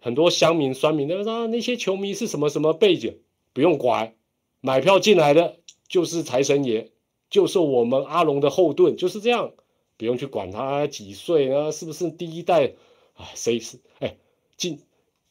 [0.00, 3.18] 很多乡民、酸民都说那些球迷是什么什么背景，
[3.52, 4.14] 不用管，
[4.60, 5.58] 买票进来的
[5.88, 6.90] 就是财神爷，
[7.30, 9.52] 就是我们阿龙的后盾，就是这样。
[9.98, 12.72] 不用去管他几岁啊，是不是第一代
[13.14, 13.28] 啊？
[13.36, 13.78] 谁是？
[14.00, 14.16] 哎，
[14.56, 14.80] 进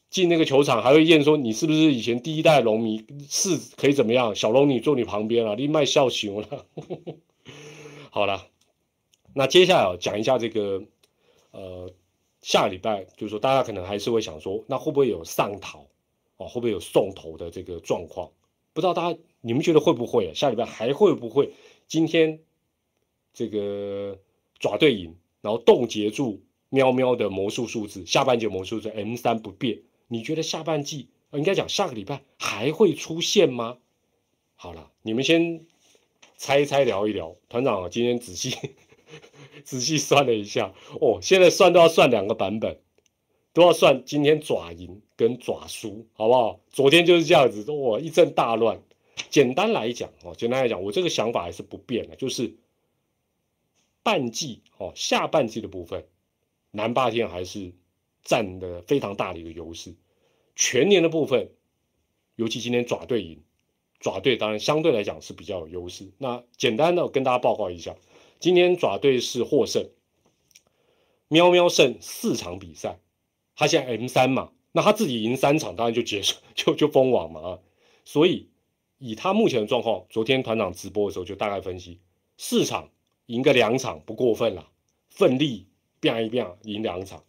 [0.08, 3.04] 进那个球场还会验说你是不是以前第一代龙迷？
[3.28, 4.34] 是可以怎么样？
[4.34, 6.64] 小龙女坐你旁边了，你卖笑熊了。
[8.08, 8.46] 好了，
[9.34, 10.82] 那接下来讲一下这个，
[11.52, 11.90] 呃，
[12.42, 15.86] 下礼拜就是说，大家可能还是会想说，那会不会有上逃
[16.36, 16.48] 哦？
[16.48, 18.30] 会不会有送头的这个状况？
[18.72, 20.32] 不知道大家你们觉得会不会？
[20.34, 21.52] 下礼拜还会不会？
[21.86, 22.40] 今天
[23.32, 24.18] 这个
[24.58, 29.82] 爪对赢，然后冻结住喵喵的魔术数字，下半节魔术数 M 三不变。
[30.08, 33.78] 你觉得下半季应该讲下个礼拜还会出现吗？
[34.54, 35.66] 好了，你们先
[36.36, 37.36] 猜一猜，聊一聊。
[37.48, 38.56] 团长今天仔细。
[39.64, 42.78] 仔细算了一下，哦，现在算都要算两个版本，
[43.52, 46.60] 都要算今天爪赢跟爪输，好不好？
[46.70, 48.82] 昨天就是这样子，哇，一阵大乱。
[49.30, 52.56] 简单来讲，哦，简单来讲，我这个想法还是不变的，就是
[54.02, 56.06] 半季，哦，下半季的部分，
[56.70, 57.72] 南霸天还是
[58.24, 59.94] 占的非常大的一个优势。
[60.56, 61.50] 全年的部分，
[62.36, 63.42] 尤其今天爪队赢，
[64.00, 66.10] 爪队当然相对来讲是比较有优势。
[66.18, 67.94] 那简单的跟大家报告一下。
[68.42, 69.88] 今天爪队是获胜，
[71.28, 72.98] 喵喵胜四场比赛，
[73.54, 77.58] 他现在 M 三嘛，那他自己赢三场，当然就结束， 就就封网嘛啊。
[78.04, 78.48] 所以
[78.98, 82.00] 以他目前的状况，昨天团长直播的时候就大概分析，
[82.36, 82.90] 四场
[83.26, 84.68] 赢个两场不过分了，
[85.08, 85.68] 奋力
[86.00, 87.22] 变一变赢两场，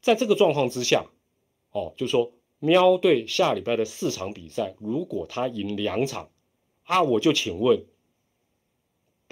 [0.00, 1.04] 在这个状况之下，
[1.72, 6.30] 哦，就说喵队下礼拜的四场比赛，如果他赢两场，
[6.84, 7.84] 啊，我就请问。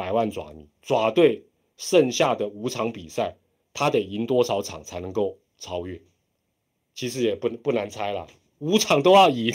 [0.00, 1.44] 百万爪迷爪队
[1.76, 3.36] 剩下的五场比赛，
[3.74, 6.00] 他得赢多少场才能够超越？
[6.94, 8.26] 其实也不不难猜了，
[8.60, 9.54] 五场都要赢，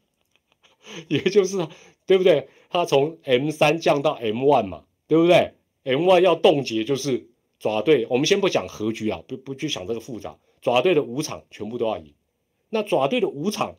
[1.08, 1.66] 也就是
[2.04, 2.50] 对不对？
[2.68, 8.06] 他从 M 三降到 M one 嘛，对不对？M one 要冻结，就是爪队。
[8.10, 10.38] 我们先不讲和局啊，不不去想这个复杂。
[10.60, 12.12] 爪队的五场全部都要赢，
[12.68, 13.76] 那爪队的五场，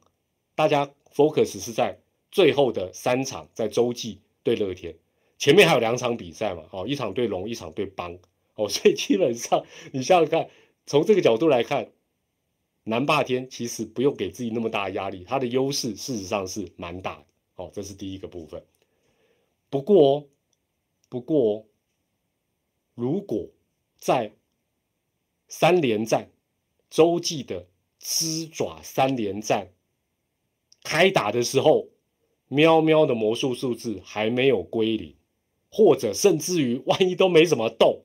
[0.55, 1.99] 大家 focus 是在
[2.32, 4.95] 最后的三场，在洲际对乐天。
[5.41, 8.15] 前面还有两场比赛嘛，哦，一场对龙，一场对邦，
[8.53, 10.51] 哦，所以基本上你想想看，
[10.85, 11.91] 从这个角度来看，
[12.83, 17.25] 南霸天其实不用给自己那么大的压力，他的优势事实上是蛮大的，
[17.55, 18.63] 哦，这是第一个部分。
[19.71, 20.29] 不过，
[21.09, 21.65] 不过，
[22.93, 23.49] 如果
[23.97, 24.31] 在
[25.47, 26.29] 三连战
[26.91, 27.65] 洲际的
[27.97, 29.69] 狮爪三连战
[30.83, 31.89] 开打的时候，
[32.47, 35.15] 喵喵的魔术数字还没有归零。
[35.72, 38.03] 或者甚至于，万一都没怎么动，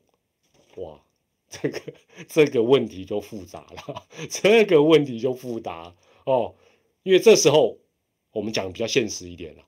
[0.77, 1.03] 哇，
[1.51, 1.81] 这个
[2.29, 5.95] 这个问题就复杂了， 这个问题就复杂
[6.25, 6.55] 哦，
[7.03, 7.79] 因为这时候
[8.31, 9.65] 我们讲比较现实一点了，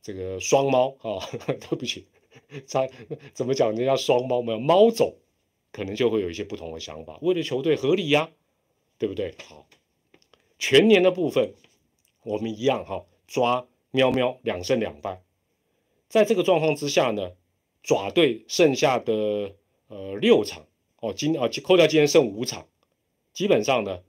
[0.00, 2.06] 这个双猫啊， 对不起，
[2.66, 2.90] 在
[3.34, 3.74] 怎么讲？
[3.74, 5.16] 人家双猫没有猫种，
[5.72, 7.18] 可能就会有一些不同的想法。
[7.20, 8.30] 为了球队合理呀，
[8.96, 9.34] 对不对？
[9.44, 9.66] 好，
[10.58, 11.52] 全年的部分
[12.22, 15.20] 我们一样哈，抓喵喵两胜两败。
[16.08, 17.32] 在这个状况之下呢，
[17.82, 19.52] 爪队剩下的
[19.88, 20.64] 呃六场
[21.00, 22.66] 哦，今啊扣掉今天剩五场，
[23.32, 24.00] 基本上呢，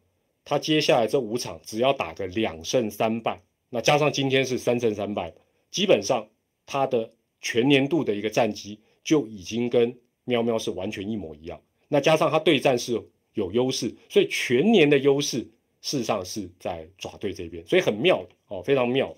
[0.45, 5.33] 他接下来这五场只要打个两胜三败，那加上今天是三胜三败，
[5.69, 6.27] 基本上
[6.65, 11.61] 他的全年度的一个战绩就已经跟喵喵是完全一模一样。
[11.89, 13.01] 那加上他对战是
[13.33, 15.39] 有优势，所以全年的优势
[15.81, 19.13] 事实上是在爪队这边，所以很妙哦，非常妙。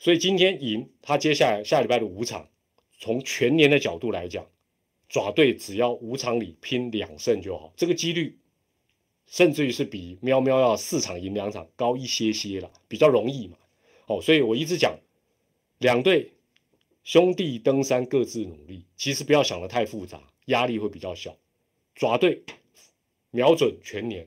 [0.00, 2.48] 所以今天赢，他接下来下礼拜的五场，
[2.98, 4.46] 从全年的角度来讲，
[5.10, 8.38] 爪队只要五场里拼两胜就好，这个几率，
[9.26, 13.58] 甚至于是比喵喵要四场赢两场高一些些了，比较容易嘛。
[14.06, 14.98] 哦，所以我一直讲，
[15.76, 16.32] 两队
[17.04, 21.36] 兄弟登山各自努力，其实不要想的太复杂，压力会比较小。
[21.94, 22.42] 爪队
[23.30, 24.26] 瞄准全年，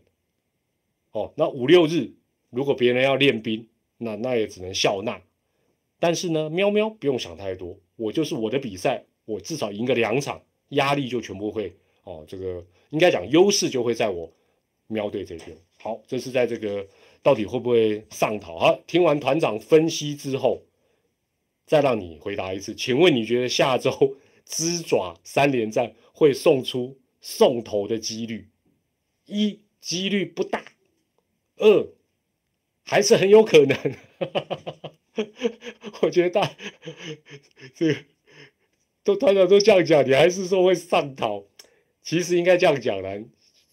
[1.14, 2.14] 哦，那五六日
[2.52, 3.68] 如果别人要练兵，
[3.98, 5.20] 那那也只能笑纳。
[6.04, 11.74] 但是呢，喵喵不用想太多，我就是我的比赛，我至少赢个两场，压力就全部会
[12.04, 14.30] 哦，这个应该讲优势就会在我
[14.88, 15.58] 喵队这边。
[15.80, 16.86] 好，这是在这个
[17.22, 18.60] 到底会不会上讨？
[18.60, 20.62] 好，听完团长分析之后，
[21.66, 28.50] 再让你回答一次，请问你觉得下周 鸡爪三连战会送出送头的几率？
[29.28, 30.60] 一，几率不大；
[31.56, 31.88] 二，
[32.84, 33.78] 还是很有可能。
[36.02, 36.52] 我觉得大
[37.76, 37.96] 这个
[39.04, 41.44] 都团长都这样讲，你还是说会上逃？
[42.02, 43.24] 其实应该这样讲的。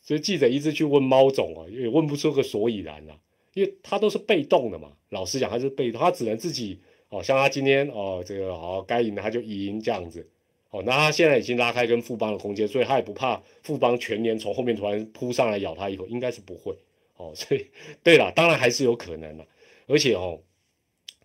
[0.03, 3.16] 所以记者一直去问猫总啊，也问不出个所以然啊，
[3.55, 4.93] 因为他都是被动的嘛。
[5.11, 10.28] 老实讲，他是被动，他只能自己哦，像他今天哦，这个好该赢的他就赢这样子。
[10.70, 16.74] 哦，那他现在已经拉开跟富邦的空间，所以他也不怕富邦全年从后面突然扑上来咬他一口，应该是不会。
[17.16, 17.66] 哦，所以
[18.03, 19.47] 对了，当然还是有可能的，
[19.86, 20.41] 而且哦。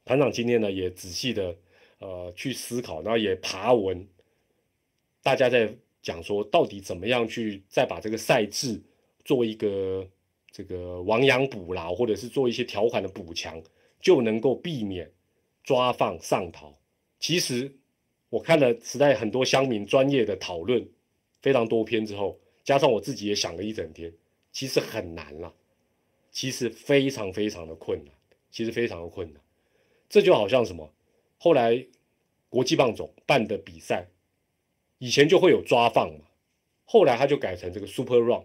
[0.05, 1.55] 团长今天呢也仔细的
[1.99, 4.07] 呃去思考，然后也爬文
[5.23, 8.79] 大家在讲说，到底怎么样去再把这个赛制
[9.23, 10.07] 做一个
[10.51, 13.59] 这个亡羊补牢，或者是做一些条款的补强，
[13.99, 15.11] 就能够避免
[15.63, 16.77] 抓放上逃。
[17.19, 17.75] 其实
[18.29, 20.87] 我看了时代很多乡民专业的讨论，
[21.41, 24.13] 非常多篇之后，加上我自己也想了一整天，
[24.51, 25.51] 其实很难了，
[26.31, 28.13] 其实非常非常的困难，
[28.51, 29.41] 其实非常的困难。
[30.09, 30.93] 这就好像什么，
[31.37, 31.85] 后来
[32.49, 34.07] 国际棒总办的比赛。
[34.97, 36.25] 以前就会有抓放嘛，
[36.85, 38.41] 后来他就改成这个 super run，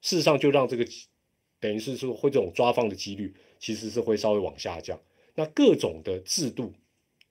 [0.00, 0.84] 事实上就让这个
[1.60, 5.00] 等于是说会这种抓放的几率其实是会稍微往下降。
[5.36, 6.72] 那各种的制度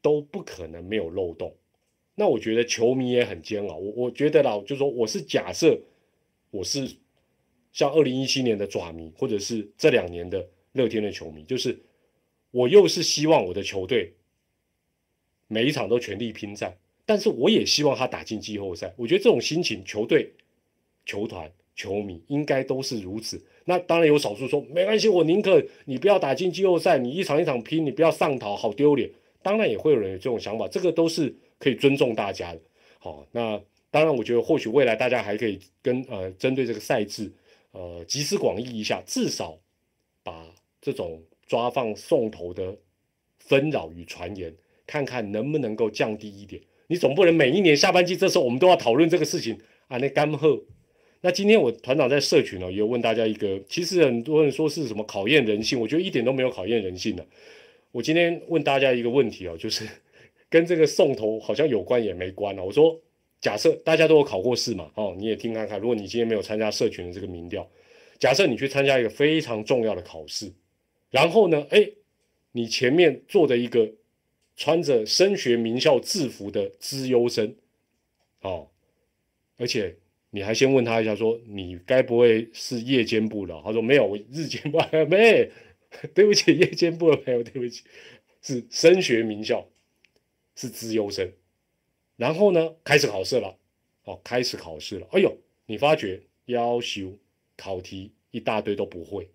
[0.02, 1.54] 都不可能没有漏洞。
[2.16, 3.76] 那我觉得球迷也很煎熬。
[3.76, 5.78] 我我觉得啦，就说我是假设
[6.50, 6.90] 我是
[7.74, 11.78] 像二零一七年的爪迷，或者是这两年的乐天的球迷，就是
[12.52, 14.14] 我又是希望我的球队
[15.48, 16.78] 每一场都全力拼战。
[17.06, 18.94] 但是我也希望他打进季后赛。
[18.98, 20.30] 我觉得这种心情，球队、
[21.06, 23.42] 球团、球迷应该都是如此。
[23.64, 29.10] 那当然有少数说没关系，我宁可你不要打进季后赛，你一场一场拼，你不要上逃，好丢脸。
[29.42, 32.60] 当然也会有人有这种想法，这个都是可以尊重大家的。
[33.00, 37.32] 好，那当然我觉得或许未来大家还可以跟呃针对这个赛制
[37.72, 39.58] 呃集思广益一下，至少
[40.24, 40.46] 把
[40.82, 42.78] 这种抓放送头的
[43.40, 44.54] 纷扰与传言，
[44.86, 46.62] 看看能不能够降低一点。
[46.88, 49.98] 你总不能每一年下半季这时候我们都要讨论这个事情啊？
[49.98, 50.62] 那干喝。
[51.22, 57.26] 那今天我团长在社群呢，也问大家一个，其实很多人说是什么考验人性，我觉得一点都没有考验人性的。
[57.92, 59.88] 我今天问大家一个问题哦，就是
[60.50, 62.64] 跟这个送头好像有关也没关啊。
[62.64, 63.02] 我说，
[63.42, 67.68] 假设大家都有考过试嘛，哦，你也听看看，如果你今天没有参加社群的这个民调，
[68.20, 70.54] 假设你去参加一个非常重要的考试，
[71.10, 71.92] 然后呢，哎，
[72.52, 73.94] 你前面做的一个。
[74.60, 77.56] 穿着升学名校制服的资优生，
[78.42, 78.68] 哦，
[79.58, 79.96] 而且
[80.32, 83.54] 你还先问他一下，说你该不会是夜间部的？
[83.64, 85.52] 他说没有，我日间部没。
[86.16, 87.84] 对不起，夜间部的朋友，对不起，
[88.42, 89.64] 是升学名校，
[90.56, 91.32] 是资优生。
[92.16, 93.56] 然后呢，开始考试了，
[94.06, 95.08] 哦，开始考试了。
[95.12, 95.38] 哎呦，
[95.68, 97.16] 你发觉要求
[97.56, 99.30] 考题一大堆都不会，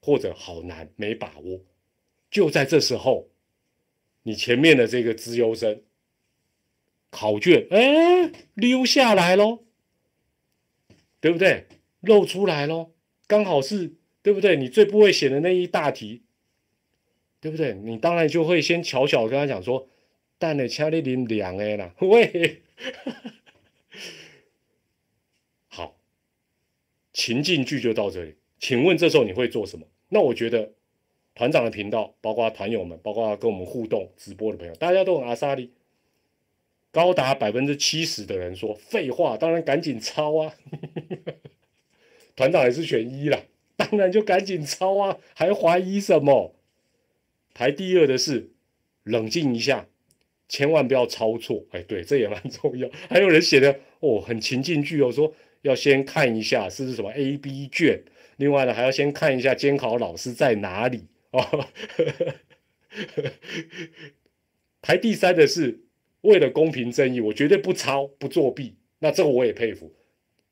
[0.00, 1.60] 或者好难，没把握。
[2.30, 3.28] 就在这时候。
[4.24, 5.80] 你前面的这个资优生
[7.08, 9.60] 考卷，哎，溜下来喽，
[11.18, 11.66] 对不对？
[12.00, 12.90] 露出来喽，
[13.26, 14.54] 刚好是，对不对？
[14.56, 16.24] 你最不会写的那一大题，
[17.40, 17.72] 对不对？
[17.72, 19.88] 你当然就会先巧巧跟他讲说
[20.36, 22.60] ：“但你掐你零两哎啦，喂。
[25.68, 25.96] ”好，
[27.14, 28.34] 情境剧就到这里。
[28.58, 29.86] 请问这时候你会做什么？
[30.08, 30.72] 那我觉得。
[31.34, 35.70] 团长的频道，包括团友们，包括跟我们互动直播的朋友，大家都很阿萨利。
[36.90, 40.56] 高达百分之七十的人说废话，当然赶紧抄啊！
[42.34, 43.44] 团长也是选一了，
[43.76, 46.56] 当然就赶紧抄啊，还怀疑什么？
[47.54, 48.50] 排第二的是
[49.04, 49.86] 冷静一下，
[50.48, 51.64] 千万不要抄错。
[51.70, 52.88] 哎，对，这也蛮重要。
[53.08, 55.32] 还有人写的哦，很情境剧哦，说
[55.62, 58.02] 要先看一下是什么 A、B 卷，
[58.38, 61.06] 另外呢还要先看一下监考老师在哪里。
[61.30, 61.66] 哦，
[64.80, 65.80] 排第三的是
[66.22, 68.74] 为了公平正义，我绝对不抄不作弊。
[69.00, 69.92] 那这个我也佩服，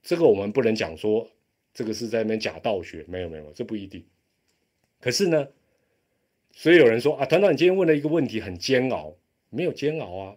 [0.03, 1.28] 这个我们不能讲说
[1.72, 4.05] 这个是在那边假道学，没有没有，这不一定。
[5.01, 5.49] 可是呢，
[6.53, 9.16] 所以有人说啊，团长你今天问了一个问题很煎熬，
[9.51, 10.37] 没有煎熬啊。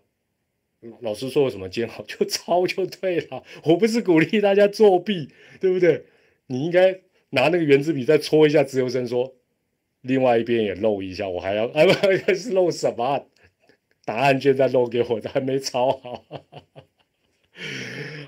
[1.02, 5.30] 老师说什么煎熬 就抄就对了，我不是鼓励大家作弊，
[5.60, 6.06] 对不对？
[6.47, 9.36] 你应该拿那个圆珠笔再戳一下自由生说。
[10.01, 11.91] 另外一边也漏一下，我还要啊不，
[12.34, 13.27] 是漏什么？
[14.05, 16.25] 答案卷再漏给我，还没抄 好。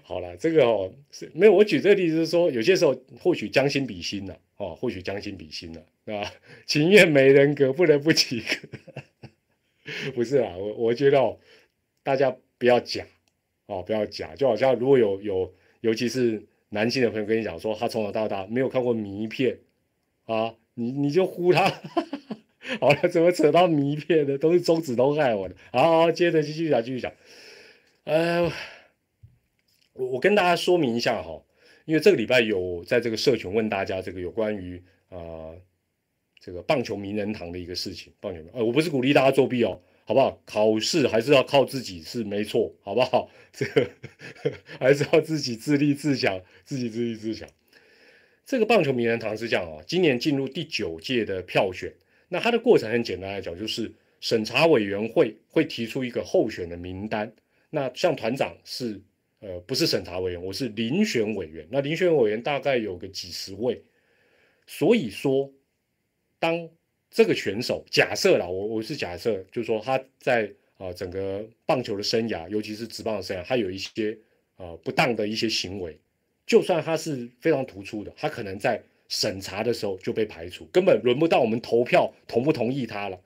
[0.04, 1.54] 好了，这个哦是没有。
[1.54, 6.30] 我举这个例子是说，有些时候或许将心比心了哦，或许将心比心了，对吧？
[6.66, 8.68] 情愿没人格，不能不及格。
[10.14, 11.40] 不是啊，我我觉得哦，
[12.04, 13.08] 大家不要假
[13.68, 14.36] 哦，不要假。
[14.36, 19.60] 就好像如果有有，尤其是男性的朋友跟你讲说，他从小到大没有看过迷片
[20.26, 20.56] 啊。
[20.74, 21.70] 你你就呼他，
[22.80, 24.38] 好了，怎么扯到迷片的？
[24.38, 25.56] 都是中指都害我的。
[25.74, 27.12] 好，好接着继续讲，继续讲。
[28.06, 28.50] 呃，
[29.92, 31.44] 我我跟大家说明一下哈，
[31.84, 35.52] 因为这个礼拜有在这个社群问大家这个有关于啊
[36.40, 38.14] 这个棒球名人堂的一个事情。
[38.22, 39.78] 棒球名，呃，我不是鼓励大家作弊哦，
[40.12, 40.42] 好不好？
[40.46, 43.32] 考试还是要靠自己是没错，好不好？
[43.54, 43.90] 这个
[44.78, 47.48] 还是要自己自立自强，自己自立自强。
[48.46, 51.94] 这个棒球名人堂是这样啊，今年进入第九届的票选，
[52.28, 53.90] 那它的过程很简单来讲，就是
[54.20, 57.32] 审查委员会会提出一个候选的名单，
[57.70, 59.00] 那像团长是
[59.40, 61.66] 呃，不是审查委员，我是遴选委员。
[61.72, 63.82] 那遴选委员大概有个几十位，
[64.68, 65.50] 所以说，
[66.38, 66.68] 当
[67.12, 74.18] 这个选手假设了，我我是假设，就是说他在啊整个棒球的生涯，尤其是职棒的生涯，他有一些
[74.56, 76.00] 啊不当的一些行为，
[76.48, 83.20] 就算他是非常突出的，他可能在审查的时候就被排除，根本轮不到我们投票同不同意他了。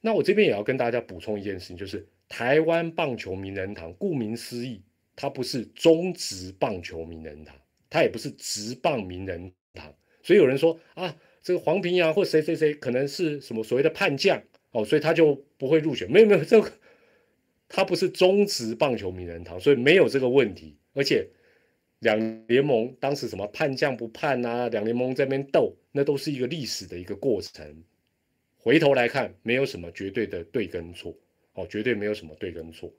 [0.00, 4.80] 那我这边也要跟大家补充一件事情，就是台湾棒球名人堂，顾名思义，
[5.14, 7.54] 它不是中职棒球名人堂，
[7.90, 9.94] 它也不是职棒名人堂。
[10.22, 14.40] 所以有人说啊，这个黄平阳或谁谁谁可能是什么所谓的叛将
[14.70, 16.10] 哦，所以他就不会入选。
[16.10, 16.72] 没有没有，这个
[17.68, 20.76] 他不是中职棒球名人堂，所以没有这个问题。
[20.94, 21.26] 而且
[22.00, 27.82] 两联盟当时什么叛将不叛啊，两联盟这边斗，那都是一个历史的一个过程。
[28.58, 31.12] 回头来看，没有什么绝对的对跟错，
[31.54, 32.92] 哦，绝对没有什么对跟错。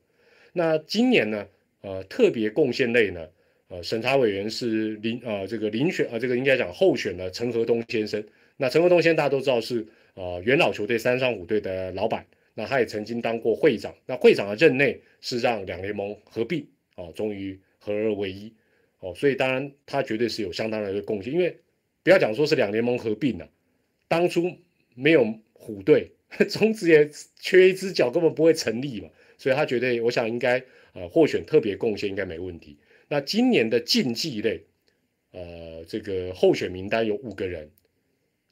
[0.52, 1.48] 那今年呢，
[1.82, 3.26] 呃，特别贡献类呢，
[3.74, 8.24] 呃，审查委员是林，呃，这个遴选，呃，这个应该讲候选的陈和东先生。
[8.58, 13.92] 那陈和东先生大家都知道是，呃，元老球队三商虎队的老板，那他也曾经当过会长。
[14.06, 16.64] 那会长的任内是让两联盟合并，
[16.98, 18.54] 哦，终于合二为一，
[19.00, 21.34] 哦，所以当然他绝对是有相当的一个贡献。
[21.34, 21.58] 因为
[22.04, 23.50] 不要讲说是两联盟合并了，
[24.08, 24.56] 当初
[24.94, 25.26] 没有。
[25.66, 26.12] 虎队
[26.50, 27.10] 中职也
[27.40, 29.08] 缺一只脚，根本不会成立嘛，
[29.38, 30.62] 所以他绝对，我想应该
[30.92, 32.78] 呃获选特别贡献应该没问题。
[33.08, 34.64] 那今年的竞技类，
[35.32, 37.70] 呃，这个候选名单有五个人，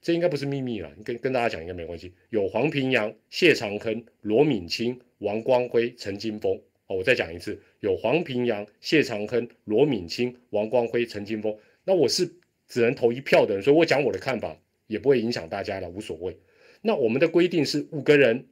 [0.01, 2.13] 这应该不是秘密了，跟跟大家讲应该没关系。
[2.29, 6.59] 有黄平阳、谢长亨、罗敏清、王光辉、陈金峰。
[6.87, 11.57] 哦，我再讲一次，有黄平阳、谢长亨、罗敏清、王光辉、陈金峰。
[11.85, 12.29] 那我是
[12.67, 16.37] 只能投一票的人，所以我讲我的看法也不会影响大家的，无所谓。
[16.81, 18.47] 那我们的规定是五个人，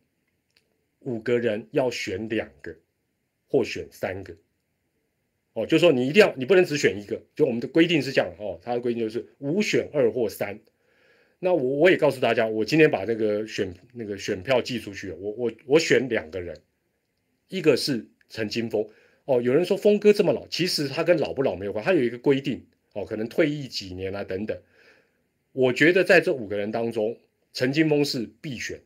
[0.99, 2.75] 五个人要选两个，
[3.47, 4.35] 或选三个，
[5.53, 10.59] 哦，就说你一定要，你不能只选一个，就我们的规定是这样哦，它的规定就是五选二或三。
[11.39, 16.55] 那我我也告诉大家，我今天把那个选那个选票寄出去，我我我选两个人，
[17.47, 18.87] 一个是陈金峰，
[19.25, 24.57] 哦，有人说峰哥这么老，其实他跟老不老没有关，他有一个规定，哦，可能退役几年啊等等。
[25.51, 27.17] 我觉得在这五个人当中。
[27.51, 28.79] 陈金峰是必选，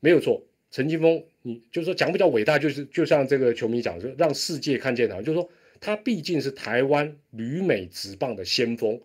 [0.00, 0.44] 没有错。
[0.70, 5.48] 陈金峰，你就是说讲不叫伟大，就是就像这个球迷讲，说让世界看见他，就是说
[5.80, 9.00] 他毕竟是台湾旅美职棒的先锋，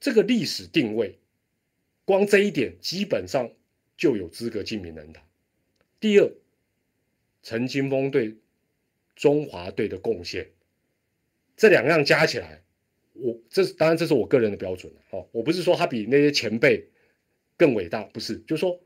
[0.00, 1.18] 这个历史定位，
[2.04, 3.50] 光这一点基本上
[3.96, 5.24] 就有资格进名人堂。
[6.00, 6.32] 第二，
[7.42, 8.36] 陈金峰对
[9.14, 10.48] 中华队的贡献，
[11.56, 12.62] 这两样加起来，
[13.12, 16.88] 我这当然这是我个人的标准哦，我不是说他比那些前辈。
[17.58, 18.80] 更伟大不是，就是说，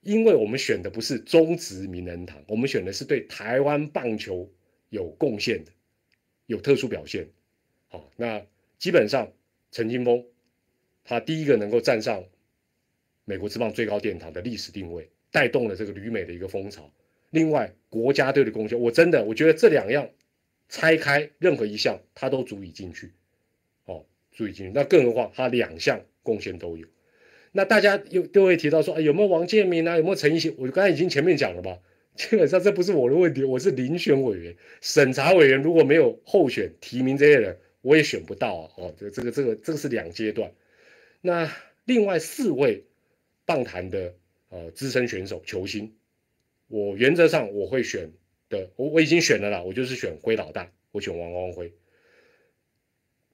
[0.00, 4.50] 因为我们选的不是中职名人堂，我们选的是对台湾棒球
[4.88, 5.70] 有贡献的、
[6.52, 7.26] 有特殊表现。
[7.88, 8.44] 好，那
[8.78, 9.32] 基本上
[9.70, 10.24] 陈金峰
[11.04, 12.24] 他第一个能够站上
[13.24, 16.92] 美国之棒最高殿堂的历史定位，带动了这个旅美的一个风潮。
[17.30, 20.08] 另外，国家队的贡献，我真的我觉得这两样
[20.68, 23.12] 拆开任何一项，他都足以进去。
[23.86, 24.72] 哦，足以进去。
[24.74, 26.86] 那更何况他两项贡献都有。
[27.52, 29.96] 那大家又都会提到说，哎，有没有王建民啊？
[29.96, 30.54] 有没有陈奕迅？
[30.58, 31.78] 我刚才已经前面讲了吧，
[32.14, 35.62] 基本上这不是我的问题，我是遴选委员、审查委员。
[35.62, 38.70] 如果没有候选提名这些人，我也选不到啊。
[38.76, 40.52] 哦，这这个这个这个是两阶段。
[41.20, 41.50] 那
[41.84, 42.84] 另外四位
[43.46, 44.14] 棒坛的
[44.50, 45.94] 呃资深选手球星，
[46.68, 48.12] 我原则上我会选
[48.50, 51.72] 的，我我已经选了啦，我就是选辉老大，我选王光辉。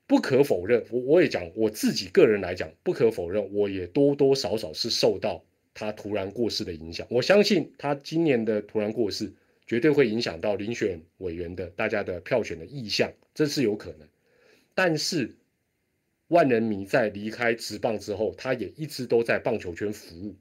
[0.06, 5.44] 不可否认，我我也讲我自己个人来讲，不可否认，我也多多少少是受到
[5.78, 7.06] 他突然过世的影响。
[7.08, 9.32] 我相信他今年的突然过世，
[9.64, 14.08] 绝对会影响到遴选委员的大家的票选的意向，这是有可能。
[14.74, 15.36] 但是
[16.26, 20.34] 万人迷在离开职棒之后，他也一直都在棒球圈服务，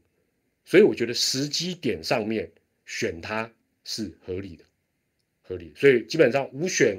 [0.65, 2.51] 所以我觉得时机点上面
[2.85, 4.65] 选他是合理的，
[5.41, 5.71] 合理。
[5.75, 6.97] 所以基本上五选。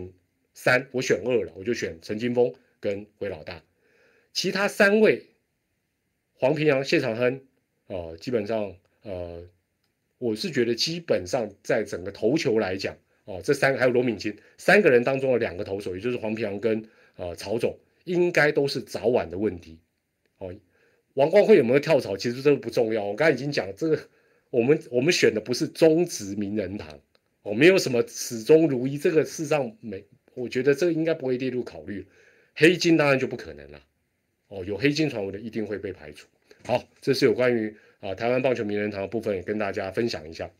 [0.60, 3.62] 三，我选二了，我就选陈金峰跟韦老大，
[4.32, 5.26] 其他三位
[6.34, 7.46] 黄平阳、谢长亨，
[7.88, 8.72] 呃，基本上，
[9.02, 9.42] 呃，
[10.18, 19.78] 我是觉得基本上在整个投球来讲，哦，这三个还有罗敏金三个人当中的两个投手，也就是黄平阳跟呃曹总，应该都是早晚的问题。
[20.38, 20.54] 哦，
[21.14, 23.04] 王光辉有没有跳槽，其实这个不重要。
[23.04, 23.98] 我刚才已经讲，这个
[24.50, 27.00] 我们我们选的不是中职名人堂，
[27.42, 30.04] 哦，没有什么始终如一，这个事实上没。
[30.34, 32.06] 我觉得这个应该不会列入考虑，
[32.54, 33.82] 黑金当然就不可能了。
[34.46, 36.28] 哦，有黑金传闻的一定会被排除。
[36.64, 40.50] 好，这是有关于啊台湾棒球名人堂的部分，也跟大家分享一下。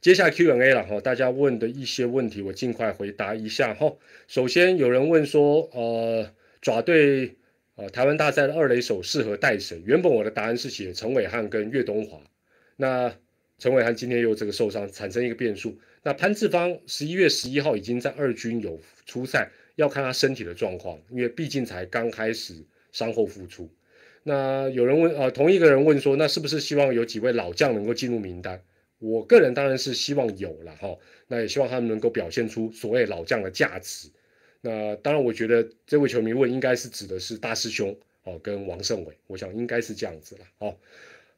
[0.00, 3.96] 接下来 Q&A 了哈，大家问的一些问题我尽快回答一下哈。
[4.26, 6.28] 首先有人问说，呃，
[6.60, 7.36] 爪队
[7.76, 9.80] 呃台湾大赛的二垒手适合带谁？
[9.84, 12.20] 原本我的答案是写陈伟汉跟岳东华，
[12.76, 13.14] 那
[13.58, 15.78] 陈伟汉今天又这个受伤，产生一个变数。
[16.02, 22.54] 那潘志芳十一月十一号已经在二军有出赛，要看他身体的状况，因为毕竟才刚开始
[22.90, 23.72] 伤后复出。
[24.24, 28.62] 那有人问，呃，同一个人问说，那是不是希望有几位老将能够进入名单？
[28.98, 30.96] 我个人当然是希望有了哈，
[31.26, 34.08] 那也希望他们能够表现出所谓老将的价值。
[34.60, 40.76] 那当然，我觉得这位球迷问应该是指的是大师兄哦，跟王胜伟，我想应该是这样子了哦。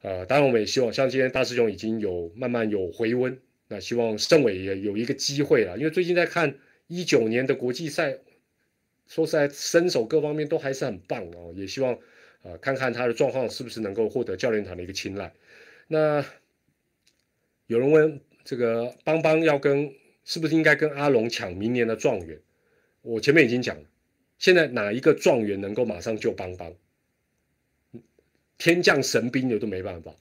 [0.03, 6.55] 呃，当然我们也希望，像今天大师兄已经有慢慢有回温，那希望胜伟也有一个机会了，因为最近在看
[6.87, 8.19] 一九年的国际赛，
[9.09, 11.99] 说实在身手各方面都还是很棒哦，也希望
[12.45, 15.33] 啊看看他的状况是不是能够获得教练团的一个青睐。
[15.89, 16.25] 那。
[17.67, 19.91] 有人问这个邦邦要跟
[20.23, 22.39] 是不是应该跟阿龙抢明年的状元？
[23.01, 23.85] 我前面已经讲了，
[24.39, 26.75] 现在哪一个状元能够马上救邦邦？
[28.59, 30.15] 天降神兵的都没办法，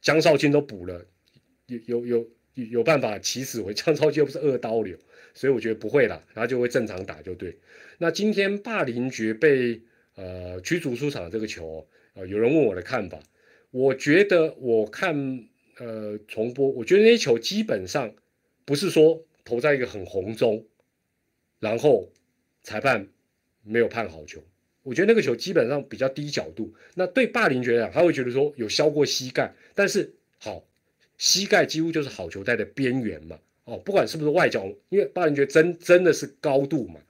[0.00, 1.04] 江少卿都补了，
[1.66, 4.96] 有有有有办法起死回 江少卿又不是二刀流，
[5.34, 7.54] 所以我觉得不会啦，他就会正常打就对。
[7.98, 9.78] 那今天霸凌爵被
[10.14, 13.18] 呃驱逐出场这个球，呃有人问我的看法，
[13.70, 15.48] 我觉得我看。
[15.78, 18.14] 呃，重播，我觉得那些球基本上
[18.66, 20.66] 不是说投在一个很红中，
[21.58, 22.12] 然后
[22.62, 23.08] 裁判
[23.62, 24.44] 没有判好球。
[24.82, 26.72] 我觉得那个球基本上比较低角度。
[26.94, 30.62] 那对霸凌觉得他会觉得说有削过膝盖，但是好，
[31.16, 33.38] 膝盖几乎就是好球带的边缘嘛。
[33.64, 37.00] 哦，不管是不是外角，因为霸凌觉得真真的是高度嘛，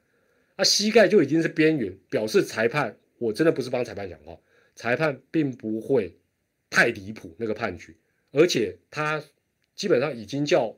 [0.56, 4.38] 那膝盖就已经是边缘，表示裁判我真的不是帮裁判讲话，
[4.74, 6.16] 裁判并不会
[6.70, 7.94] 太离谱那个判决。
[8.30, 9.22] 而且他
[9.74, 10.76] 基本上已经叫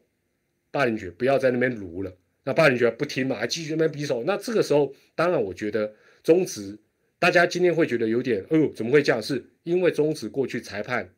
[0.70, 4.24] 霸凌爵不要在那边撸了，那霸凌爵不听嘛，还继续那边比手。
[4.24, 6.78] 那这个时候，当然我觉得中止
[7.18, 9.22] 大家今天会觉得有点，哎呦，怎么会这样？
[9.22, 11.08] 是因为中止过去裁判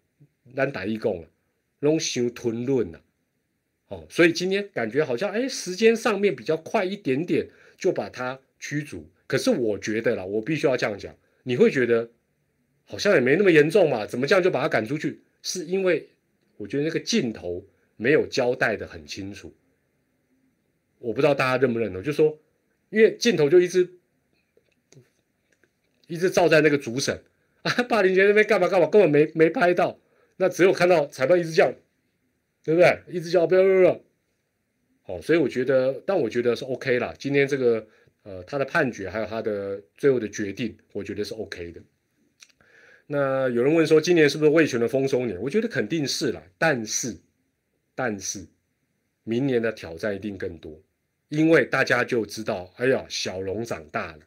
[0.54, 1.28] 单打一共了，
[1.80, 3.02] 拢修吞论了，
[3.88, 7.48] 哦，所以今天感觉好像哎，时间上面比较快一点点
[7.78, 9.08] 就把他驱逐。
[9.26, 12.10] 可是我觉得啦，我必须要这样讲，你会觉得
[12.84, 14.06] 好像也没那么严重嘛？
[14.06, 15.22] 怎么这样就把他赶出去？
[15.42, 16.08] 是因为。
[16.58, 17.62] 我觉得那个镜头
[17.98, 19.54] 没有交代的很清楚，
[20.98, 22.02] 我不知道大家认不认同。
[22.02, 22.38] 就说，
[22.88, 23.90] 因为镜头就一直
[26.06, 27.22] 一直照在那个主审
[27.60, 29.98] 啊，霸凌杰那边干嘛干嘛，根本没没拍到。
[30.38, 31.70] 那只有看到裁判一直叫，
[32.64, 33.02] 对不对？
[33.08, 34.00] 一直叫不要不要不要。
[35.02, 37.14] 好，所以我觉得，但我觉得是 OK 啦。
[37.18, 37.86] 今天这个
[38.26, 41.80] 呃，他的判决还有他的最后的决定，我觉得是 OK 的。
[43.06, 45.40] 那有人问说，今年是不是魏权的丰收年？
[45.40, 47.16] 我觉得肯定是啦，但是，
[47.94, 48.44] 但是，
[49.22, 50.76] 明年的挑战一定更多，
[51.28, 54.18] 因为大家就知道，哎呀，小龙长大了，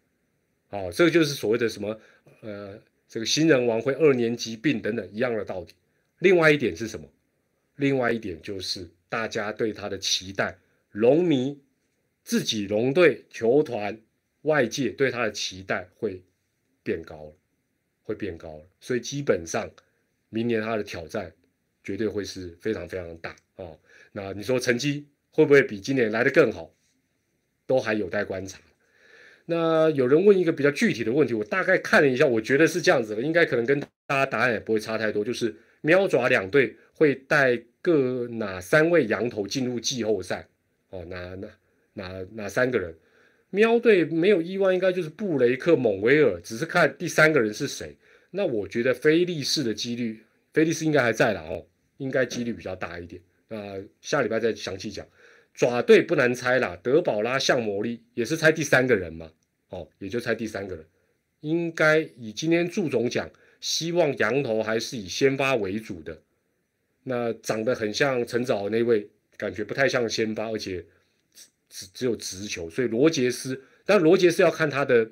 [0.69, 1.99] 哦，这个就是所谓的什么，
[2.39, 2.79] 呃，
[3.09, 5.67] 这个新人王会二年级病等等一样的道理。
[6.19, 7.05] 另外一点是什么？
[7.75, 10.57] 另外一点就是大家对他的期待，
[10.91, 11.59] 龙迷
[12.29, 13.99] 自己龙队球团
[14.43, 16.21] 外界对他的期待会
[16.83, 17.33] 变高了。
[18.03, 19.67] 会变高了，所以基本上
[20.29, 21.31] 明年他的挑战
[21.83, 23.79] 绝对会是非常非常大哦。
[24.11, 26.71] 那你说成绩会不会比今年来的更好，
[27.65, 28.59] 都还有待观察。
[29.45, 40.47] 那有人问一个比较具体的问题，我大概看了一下，我觉得是这样子的，应该可能跟大家答案也不会差太多，就是喵爪两队会带各哪三位羊头进入季后赛
[40.89, 41.03] 哦？
[41.05, 41.47] 哪哪
[41.93, 42.95] 哪哪三个人？
[43.51, 47.97] 喵队没有意外，应该就是布雷克、蒙维尔，只是看第三个人是谁。
[48.29, 50.23] 那我觉得菲利士的几率，
[50.53, 51.65] 菲利士应该还在了哦，
[51.97, 53.19] 应该几率比较大一点。
[53.47, 55.03] 那下礼拜再详细讲。
[55.55, 59.31] 爪队不难猜啦，德保拉、向魔力也是猜第三个人嘛，
[59.69, 60.85] 哦，也就猜第三个人。
[61.41, 63.27] 应该以今天祝总讲，
[63.59, 66.21] 希望羊头还是以先发为主的。
[67.03, 70.85] 那长得很像陈早那位，感觉不太像先发，而且。
[71.69, 75.09] 只只有直球，所以罗杰斯，但罗杰斯要看他的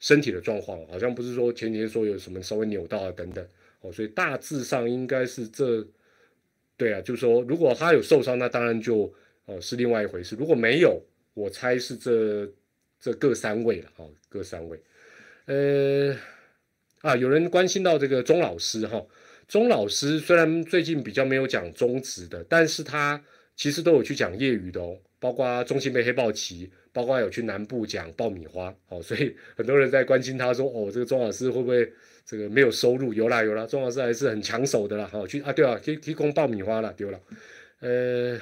[0.00, 3.46] 身体的状况，好像不是说前几天说有什么稍微扭到啊等等
[3.80, 5.86] 哦，所以大致上应该是这，
[6.76, 10.34] 对啊，就是说如果他有受伤，那当然就哦是另外一回事。
[10.34, 11.00] 如果没有，
[11.34, 12.52] 我猜是这
[13.00, 14.80] 这各三位了哦，各三位。
[15.46, 16.16] 呃
[17.02, 19.04] 啊，有人关心到这个钟老师哈，
[19.46, 24.98] 钟老师虽然最近比较没有讲中职的，但是他其实都有去讲业余的哦。
[25.22, 31.92] 包括中信杯黑豹旗，包括有去南部讲爆米花，哦，所以 很多人在关心他说，哦，这个钟老师会不会
[32.26, 33.14] 这个没有收入？
[33.14, 37.20] 有啦有啦，钟老师还是很抢手的啦，好去啊，对啊，可以提供爆米花了，丢了。
[37.78, 38.36] 呃，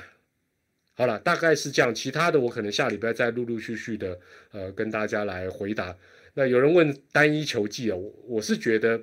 [0.95, 1.95] 好了，大概是这样。
[1.95, 4.19] 其他的我可能下礼拜再陆陆续续的
[4.53, 5.95] 呃跟大家来回答。
[6.33, 8.99] 那有人问单一球技啊，我我是觉得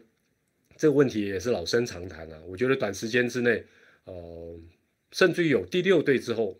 [0.77, 2.41] 这个问题也是老生常谈啊。
[2.47, 3.63] 我觉得短时间之内，
[4.05, 4.59] 呃，
[5.11, 6.59] 甚至于有第六队之后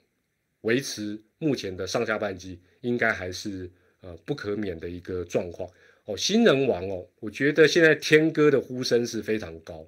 [0.61, 3.69] 维持目前的上下半季，应该还是
[4.01, 5.69] 呃不可免的一个状况。
[6.05, 9.87] 哦，新人王哦，我觉得现在天哥的呼声是非常高，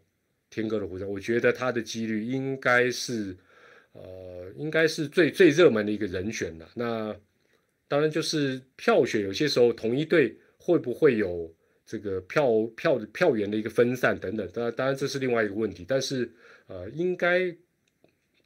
[0.50, 3.38] 天哥的呼声，我觉得他的几率应该是。
[3.92, 6.70] 呃，应该是最最热门的一个人选了。
[6.76, 7.14] 那
[7.88, 11.52] 当然就是票选，有些时候同一队会不会有
[11.88, 14.48] 这个票票票源的一个分散等等。
[14.54, 15.84] 当然，当然这是另外一个问题。
[15.88, 16.32] 但是
[16.68, 17.54] 呃，应该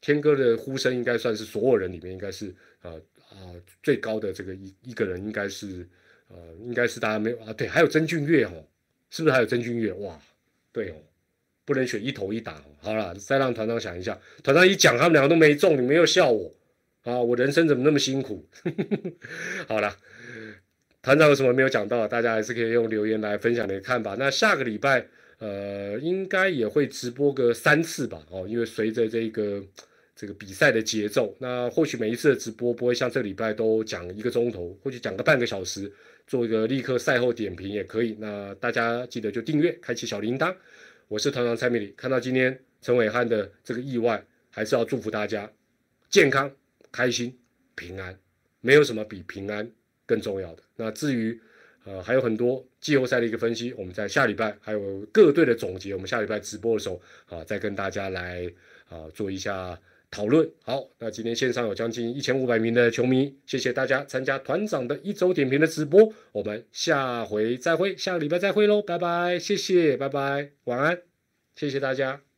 [0.04, 2.92] 天哥的呼声应该算是所有人里面应该是呃
[3.30, 5.88] 啊最高的这个一一个人，应该是
[6.28, 8.68] 呃应该是大家没有啊对，还有曾俊岳哦，
[9.10, 9.94] 是不是还有曾俊岳？
[9.94, 10.20] 哇，
[10.74, 10.96] 对哦。
[11.66, 14.20] 不能选一头一打，好了，再让团长想一下。
[14.44, 16.54] 团长一讲，他们两个都没中，你们又笑我
[17.04, 17.18] 啊！
[17.18, 18.46] 我人生怎么那么辛苦？
[19.66, 19.96] 好了，
[21.02, 22.06] 团长有什么没有讲到？
[22.06, 24.14] 大家还是可以用留言来分享你的看法。
[24.20, 28.22] 那下个礼拜，呃，应该也会直播个三次吧？
[28.30, 29.64] 哦，因为随着这个
[30.24, 35.92] 这个比赛的节奏，那或许每一次的直播不会像这礼拜都讲一个钟头，或许讲个半个小时，
[36.26, 38.16] 做一个立刻赛后点评也可以。
[38.18, 40.56] 那大家记得就订阅，开启小铃铛。
[41.10, 45.52] 我是团长蔡明礼，看到今天陈伟汉的这个意外，还是要祝福大家
[46.10, 46.50] 健康、
[46.90, 47.38] 开心、
[47.76, 48.18] 平安，
[48.62, 49.70] 没有什么比平安
[50.06, 50.64] 更重要的。
[50.78, 51.38] 那至于
[51.84, 58.50] 呃还有很多季后赛的一个分析，我们在下礼拜还有各队的总结，我们下礼拜直播的时候啊，再跟大家来
[58.88, 59.78] 啊做一下。
[60.14, 71.02] 讨论好，那今天线上有将近一千五百名的球迷，谢谢大家参加团长的一周点评的直播，我们下回再会，下个礼拜再会喽，拜拜，谢谢，拜拜，晚安，
[71.56, 72.33] 谢谢大家。